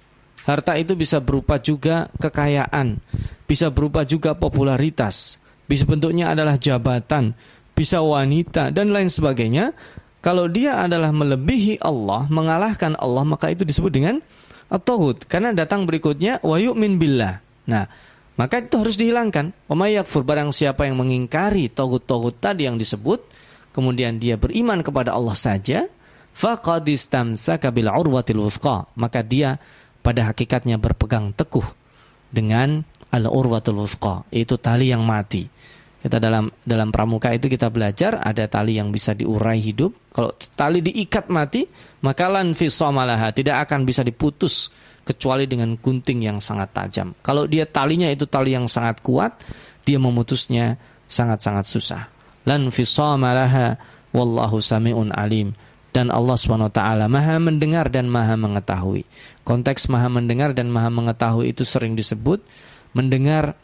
Harta 0.46 0.78
itu 0.78 0.94
bisa 0.94 1.18
berupa 1.18 1.58
juga 1.58 2.06
kekayaan, 2.22 3.02
bisa 3.50 3.66
berupa 3.74 4.06
juga 4.06 4.38
popularitas, 4.38 5.42
bisa 5.66 5.82
bentuknya 5.82 6.30
adalah 6.30 6.54
jabatan, 6.54 7.34
bisa 7.74 7.98
wanita 7.98 8.70
dan 8.70 8.94
lain 8.94 9.10
sebagainya. 9.10 9.74
Kalau 10.22 10.46
dia 10.46 10.78
adalah 10.82 11.10
melebihi 11.10 11.82
Allah, 11.82 12.30
mengalahkan 12.30 12.94
Allah, 12.98 13.26
maka 13.26 13.50
itu 13.50 13.66
disebut 13.66 13.90
dengan 13.90 14.16
at 14.66 14.82
Karena 15.30 15.54
datang 15.54 15.86
berikutnya 15.86 16.42
wa 16.42 16.58
yu'min 16.58 16.98
billah. 16.98 17.38
Nah, 17.70 17.86
maka 18.34 18.62
itu 18.62 18.74
harus 18.82 18.98
dihilangkan. 18.98 19.54
Umayyakfur 19.70 20.26
barang 20.26 20.50
siapa 20.50 20.86
yang 20.86 20.98
mengingkari 20.98 21.70
togut-togut 21.70 22.42
tadi 22.42 22.66
yang 22.66 22.74
disebut, 22.74 23.22
kemudian 23.70 24.18
dia 24.18 24.34
beriman 24.34 24.82
kepada 24.82 25.14
Allah 25.14 25.38
saja, 25.38 25.86
faqad 26.34 26.86
istamsaka 26.90 27.70
urwatil 27.70 28.42
wuthqa. 28.42 28.90
Maka 28.98 29.22
dia 29.22 29.62
pada 30.06 30.30
hakikatnya 30.30 30.78
berpegang 30.78 31.34
teguh 31.34 31.66
dengan 32.30 32.86
al-urwatul 33.10 33.82
wuthqa, 33.82 34.22
yaitu 34.30 34.54
tali 34.54 34.94
yang 34.94 35.02
mati. 35.02 35.50
Kita 35.98 36.22
dalam 36.22 36.46
dalam 36.62 36.94
pramuka 36.94 37.34
itu 37.34 37.50
kita 37.50 37.66
belajar 37.66 38.22
ada 38.22 38.46
tali 38.46 38.78
yang 38.78 38.94
bisa 38.94 39.10
diurai 39.18 39.58
hidup. 39.58 39.90
Kalau 40.14 40.30
tali 40.54 40.78
diikat 40.78 41.26
mati, 41.26 41.66
maka 42.06 42.30
lan 42.30 42.54
fi 42.54 42.70
tidak 43.34 43.56
akan 43.66 43.82
bisa 43.82 44.06
diputus 44.06 44.70
kecuali 45.02 45.50
dengan 45.50 45.74
gunting 45.74 46.22
yang 46.22 46.38
sangat 46.38 46.70
tajam. 46.70 47.10
Kalau 47.26 47.50
dia 47.50 47.66
talinya 47.66 48.06
itu 48.06 48.30
tali 48.30 48.54
yang 48.54 48.70
sangat 48.70 49.02
kuat, 49.02 49.42
dia 49.82 49.98
memutusnya 49.98 50.78
sangat-sangat 51.10 51.66
susah. 51.66 52.02
Lan 52.46 52.70
fisama 52.70 53.34
laha 53.34 53.74
wallahu 54.14 54.62
samiun 54.62 55.10
alim. 55.10 55.50
Dan 55.96 56.12
Allah 56.12 56.36
SWT 56.36 56.76
maha 57.08 57.40
mendengar 57.40 57.88
dan 57.88 58.04
maha 58.12 58.36
mengetahui. 58.36 59.08
Konteks 59.48 59.88
maha 59.88 60.12
mendengar 60.12 60.52
dan 60.52 60.68
maha 60.68 60.92
mengetahui 60.92 61.56
itu 61.56 61.64
sering 61.64 61.96
disebut 61.96 62.44
mendengar 62.92 63.56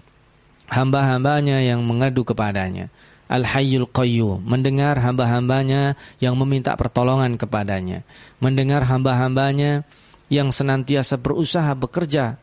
hamba-hambanya 0.72 1.60
yang 1.60 1.84
mengadu 1.84 2.24
kepadanya. 2.24 2.88
Al-Hayyul 3.28 3.84
Qayyum, 3.92 4.48
mendengar 4.48 4.96
hamba-hambanya 4.96 6.00
yang 6.24 6.32
meminta 6.40 6.72
pertolongan 6.72 7.36
kepadanya. 7.36 8.00
Mendengar 8.40 8.88
hamba-hambanya 8.88 9.84
yang 10.32 10.48
senantiasa 10.48 11.20
berusaha 11.20 11.76
bekerja 11.76 12.40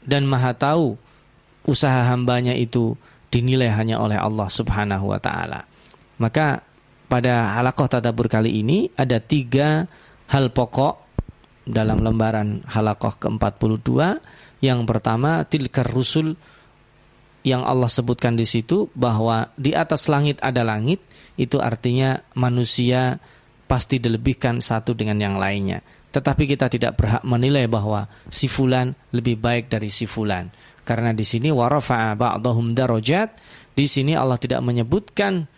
dan 0.00 0.24
maha 0.24 0.56
tahu 0.56 0.96
usaha 1.68 2.08
hambanya 2.08 2.56
itu 2.56 2.96
dinilai 3.28 3.68
hanya 3.68 4.00
oleh 4.00 4.16
Allah 4.16 4.48
subhanahu 4.48 5.12
wa 5.12 5.20
ta'ala. 5.20 5.68
Maka 6.16 6.64
pada 7.06 7.58
halakoh 7.58 7.86
tadabur 7.86 8.26
kali 8.26 8.62
ini 8.62 8.90
ada 8.98 9.22
tiga 9.22 9.86
hal 10.30 10.50
pokok 10.50 11.06
dalam 11.66 12.02
lembaran 12.02 12.62
halakoh 12.66 13.18
ke-42. 13.18 13.90
Yang 14.62 14.80
pertama, 14.86 15.42
tilkar 15.46 15.90
rusul 15.90 16.38
yang 17.46 17.62
Allah 17.62 17.86
sebutkan 17.86 18.34
di 18.34 18.46
situ 18.46 18.90
bahwa 18.94 19.54
di 19.54 19.74
atas 19.74 20.10
langit 20.10 20.42
ada 20.42 20.66
langit, 20.66 20.98
itu 21.38 21.62
artinya 21.62 22.22
manusia 22.34 23.22
pasti 23.66 23.98
dilebihkan 24.02 24.62
satu 24.62 24.94
dengan 24.94 25.18
yang 25.18 25.36
lainnya. 25.38 25.82
Tetapi 26.10 26.42
kita 26.48 26.70
tidak 26.70 26.96
berhak 26.96 27.22
menilai 27.26 27.66
bahwa 27.68 28.08
si 28.30 28.48
fulan 28.50 28.94
lebih 29.12 29.36
baik 29.38 29.68
dari 29.68 29.90
si 29.90 30.08
fulan. 30.08 30.48
Karena 30.86 31.10
di 31.10 31.26
sini 31.26 31.50
warafa'a 31.50 32.14
ba'dahum 32.14 32.72
darajat, 32.72 33.36
di 33.74 33.84
sini 33.90 34.14
Allah 34.14 34.38
tidak 34.38 34.62
menyebutkan 34.62 35.50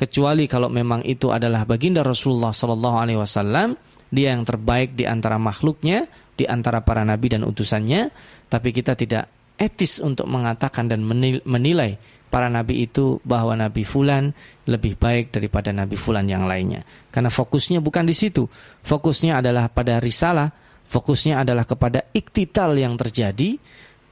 kecuali 0.00 0.48
kalau 0.48 0.72
memang 0.72 1.04
itu 1.04 1.28
adalah 1.28 1.68
baginda 1.68 2.00
Rasulullah 2.00 2.56
sallallahu 2.56 2.96
alaihi 2.96 3.20
wasallam, 3.20 3.76
dia 4.08 4.32
yang 4.32 4.48
terbaik 4.48 4.96
di 4.96 5.04
antara 5.04 5.36
makhluknya, 5.36 6.08
di 6.32 6.48
antara 6.48 6.80
para 6.80 7.04
nabi 7.04 7.36
dan 7.36 7.44
utusannya, 7.44 8.08
tapi 8.48 8.72
kita 8.72 8.96
tidak 8.96 9.28
etis 9.60 10.00
untuk 10.00 10.24
mengatakan 10.24 10.88
dan 10.88 11.04
menilai 11.44 12.00
para 12.32 12.48
nabi 12.48 12.88
itu 12.88 13.20
bahwa 13.28 13.52
nabi 13.52 13.84
fulan 13.84 14.32
lebih 14.64 14.96
baik 14.96 15.36
daripada 15.36 15.68
nabi 15.68 16.00
fulan 16.00 16.24
yang 16.24 16.48
lainnya. 16.48 16.80
Karena 17.12 17.28
fokusnya 17.28 17.84
bukan 17.84 18.08
di 18.08 18.16
situ. 18.16 18.48
Fokusnya 18.80 19.44
adalah 19.44 19.68
pada 19.68 20.00
risalah, 20.00 20.48
fokusnya 20.88 21.44
adalah 21.44 21.68
kepada 21.68 22.08
iktital 22.16 22.72
yang 22.72 22.96
terjadi. 22.96 23.60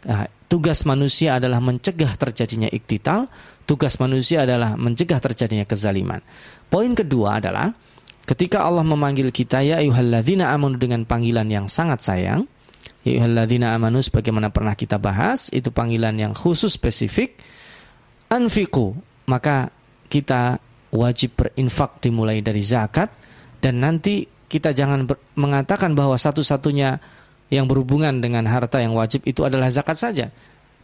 Nah, 0.04 0.28
tugas 0.52 0.84
manusia 0.84 1.40
adalah 1.40 1.64
mencegah 1.64 2.12
terjadinya 2.20 2.68
iktital, 2.68 3.26
tugas 3.68 4.00
manusia 4.00 4.48
adalah 4.48 4.80
mencegah 4.80 5.20
terjadinya 5.20 5.68
kezaliman. 5.68 6.24
Poin 6.72 6.96
kedua 6.96 7.36
adalah 7.36 7.76
ketika 8.24 8.64
Allah 8.64 8.80
memanggil 8.80 9.28
kita 9.28 9.60
ya 9.60 9.84
ayyuhalladzina 9.84 10.48
amanu 10.48 10.80
dengan 10.80 11.04
panggilan 11.04 11.44
yang 11.52 11.68
sangat 11.68 12.00
sayang, 12.00 12.48
ya 13.04 13.20
ayyuhalladzina 13.20 13.76
amanu 13.76 14.00
sebagaimana 14.00 14.48
pernah 14.48 14.72
kita 14.72 14.96
bahas, 14.96 15.52
itu 15.52 15.68
panggilan 15.68 16.16
yang 16.16 16.32
khusus 16.32 16.80
spesifik 16.80 17.36
anfiku 18.32 18.96
maka 19.28 19.72
kita 20.08 20.56
wajib 20.88 21.36
berinfak 21.36 22.00
dimulai 22.00 22.40
dari 22.40 22.64
zakat 22.64 23.12
dan 23.60 23.84
nanti 23.84 24.24
kita 24.48 24.72
jangan 24.72 25.04
mengatakan 25.36 25.92
bahwa 25.92 26.16
satu-satunya 26.16 26.96
yang 27.52 27.68
berhubungan 27.68 28.20
dengan 28.24 28.48
harta 28.48 28.80
yang 28.80 28.96
wajib 28.96 29.24
itu 29.28 29.44
adalah 29.44 29.68
zakat 29.68 29.96
saja. 30.00 30.32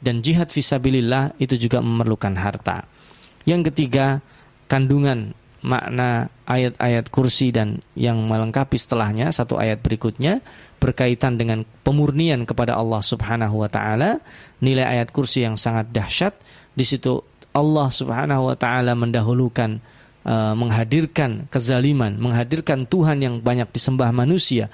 Dan 0.05 0.20
jihad 0.20 0.52
visabilillah 0.52 1.40
itu 1.40 1.57
juga 1.57 1.80
memerlukan 1.80 2.36
harta. 2.36 2.84
Yang 3.48 3.72
ketiga, 3.72 4.20
kandungan 4.68 5.32
makna 5.64 6.28
ayat-ayat 6.44 7.09
kursi 7.09 7.48
dan 7.48 7.80
yang 7.96 8.20
melengkapi 8.28 8.76
setelahnya 8.76 9.32
satu 9.32 9.57
ayat 9.57 9.80
berikutnya 9.80 10.44
berkaitan 10.76 11.40
dengan 11.40 11.64
pemurnian 11.80 12.44
kepada 12.44 12.76
Allah 12.76 13.00
Subhanahu 13.00 13.64
wa 13.64 13.70
taala, 13.72 14.20
nilai 14.61 14.84
ayat 14.84 15.09
kursi 15.09 15.48
yang 15.48 15.57
sangat 15.57 15.88
dahsyat. 15.88 16.36
Di 16.76 16.84
situ 16.84 17.24
Allah 17.57 17.88
Subhanahu 17.88 18.52
wa 18.52 18.57
taala 18.61 18.92
mendahulukan 18.92 19.80
uh, 20.28 20.52
menghadirkan 20.52 21.48
kezaliman, 21.48 22.20
menghadirkan 22.20 22.84
Tuhan 22.84 23.24
yang 23.24 23.34
banyak 23.40 23.72
disembah 23.72 24.12
manusia 24.12 24.68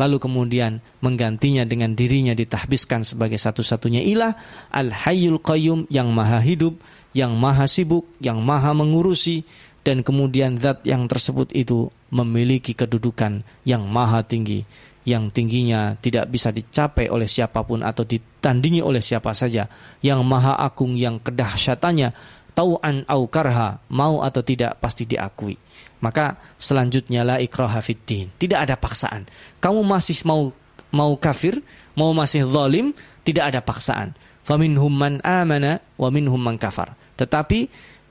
lalu 0.00 0.16
kemudian 0.16 0.80
menggantinya 1.04 1.68
dengan 1.68 1.92
dirinya 1.92 2.32
ditahbiskan 2.32 3.04
sebagai 3.04 3.36
satu-satunya 3.36 4.00
ilah 4.00 4.32
Al-Hayyul 4.72 5.44
Qayyum 5.44 5.92
yang 5.92 6.08
maha 6.16 6.40
hidup, 6.40 6.80
yang 7.12 7.36
maha 7.36 7.68
sibuk, 7.68 8.08
yang 8.16 8.40
maha 8.40 8.72
mengurusi 8.72 9.44
dan 9.84 10.00
kemudian 10.00 10.56
zat 10.56 10.80
yang 10.88 11.04
tersebut 11.04 11.52
itu 11.52 11.92
memiliki 12.08 12.72
kedudukan 12.72 13.44
yang 13.68 13.84
maha 13.84 14.24
tinggi 14.24 14.64
yang 15.08 15.32
tingginya 15.32 15.96
tidak 15.96 16.28
bisa 16.28 16.52
dicapai 16.52 17.08
oleh 17.08 17.24
siapa 17.24 17.64
pun 17.64 17.80
atau 17.80 18.04
ditandingi 18.04 18.84
oleh 18.84 19.00
siapa 19.00 19.32
saja 19.32 19.64
yang 20.04 20.20
maha 20.28 20.60
agung 20.60 20.92
yang 20.92 21.16
kedahsyatannya 21.16 22.12
tau'an 22.52 23.06
au 23.06 23.26
karha 23.30 23.82
mau 23.90 24.20
atau 24.20 24.42
tidak 24.44 24.78
pasti 24.82 25.06
diakui 25.06 25.54
maka 26.00 26.40
selanjutnya 26.56 27.22
la 27.22 27.36
ikraha 27.38 27.78
fiddin. 27.84 28.32
Tidak 28.40 28.56
ada 28.56 28.74
paksaan. 28.74 29.28
Kamu 29.60 29.84
masih 29.84 30.24
mau 30.24 30.50
mau 30.90 31.12
kafir, 31.14 31.60
mau 31.94 32.10
masih 32.16 32.48
zalim, 32.48 32.96
tidak 33.22 33.54
ada 33.54 33.60
paksaan. 33.60 34.16
Faminhum 34.42 34.90
man 34.90 35.20
amana 35.22 35.78
wa 36.00 36.08
minhum 36.08 36.40
man 36.40 36.56
kafar. 36.56 36.96
Tetapi 37.20 37.68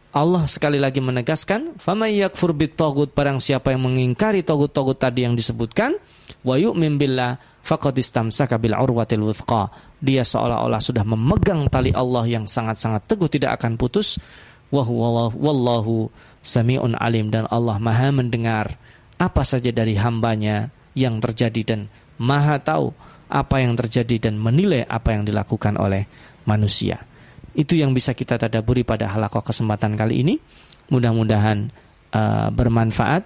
Allah 0.10 0.50
sekali 0.50 0.82
lagi 0.82 0.98
menegaskan, 1.06 1.78
"Faman 1.78 2.10
yakfur 2.10 2.58
bitaghut 2.58 3.14
barang 3.14 3.38
siapa 3.38 3.70
yang 3.78 3.86
mengingkari 3.86 4.42
tagut-tagut 4.42 4.98
tadi 4.98 5.22
yang 5.22 5.38
disebutkan, 5.38 5.94
wa 6.42 6.58
yu'min 6.58 6.98
billah 6.98 7.38
faqad 7.62 7.94
istamsaka 7.94 8.58
bil 8.58 8.74
urwatil 8.74 9.22
wuthqa." 9.22 9.70
Dia 10.02 10.26
seolah-olah 10.26 10.82
sudah 10.82 11.06
memegang 11.06 11.70
tali 11.70 11.94
Allah 11.94 12.26
yang 12.26 12.50
sangat-sangat 12.50 13.06
teguh 13.06 13.30
tidak 13.30 13.62
akan 13.62 13.78
putus 13.78 14.18
wallahu 14.70 16.14
sami'un 16.46 16.94
alim 16.98 17.34
dan 17.34 17.50
Allah 17.50 17.82
maha 17.82 18.14
mendengar 18.14 18.78
apa 19.18 19.42
saja 19.42 19.74
dari 19.74 19.98
hambanya 19.98 20.70
yang 20.94 21.18
terjadi 21.18 21.62
dan 21.76 21.80
maha 22.22 22.62
tahu 22.62 22.94
apa 23.30 23.62
yang 23.62 23.78
terjadi 23.78 24.30
dan 24.30 24.42
menilai 24.42 24.86
apa 24.90 25.14
yang 25.14 25.26
dilakukan 25.26 25.78
oleh 25.78 26.06
manusia. 26.50 27.09
Itu 27.54 27.78
yang 27.78 27.94
bisa 27.94 28.14
kita 28.14 28.38
tadaburi 28.38 28.86
pada 28.86 29.10
halakoh 29.10 29.42
kesempatan 29.42 29.96
kali 29.98 30.26
ini. 30.26 30.36
Mudah-mudahan 30.90 31.70
uh, 32.14 32.50
bermanfaat 32.50 33.24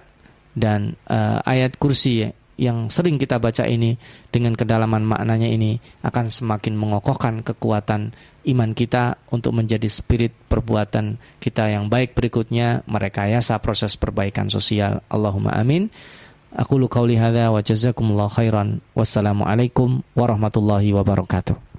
dan 0.54 0.94
uh, 1.08 1.40
ayat 1.42 1.76
kursi 1.80 2.28
yang 2.54 2.86
sering 2.86 3.18
kita 3.18 3.42
baca 3.42 3.66
ini 3.66 3.98
dengan 4.30 4.54
kedalaman 4.54 5.02
maknanya 5.02 5.50
ini 5.50 5.82
akan 6.06 6.30
semakin 6.30 6.78
mengokohkan 6.78 7.42
kekuatan 7.42 8.14
iman 8.46 8.70
kita 8.78 9.18
untuk 9.34 9.58
menjadi 9.58 9.90
spirit 9.90 10.30
perbuatan 10.46 11.18
kita 11.42 11.74
yang 11.74 11.90
baik 11.90 12.14
berikutnya 12.14 12.86
merekayasa 12.86 13.58
proses 13.58 13.98
perbaikan 13.98 14.46
sosial. 14.46 15.02
Allahumma 15.10 15.50
amin. 15.58 15.90
Aku 16.54 16.78
lu 16.78 16.86
qauli 16.86 17.18
hadza 17.18 17.50
wa 17.50 17.58
jazakumullahu 17.58 18.30
khairan. 18.30 18.78
Wassalamualaikum 18.94 20.06
warahmatullahi 20.14 20.94
wabarakatuh 20.94 21.73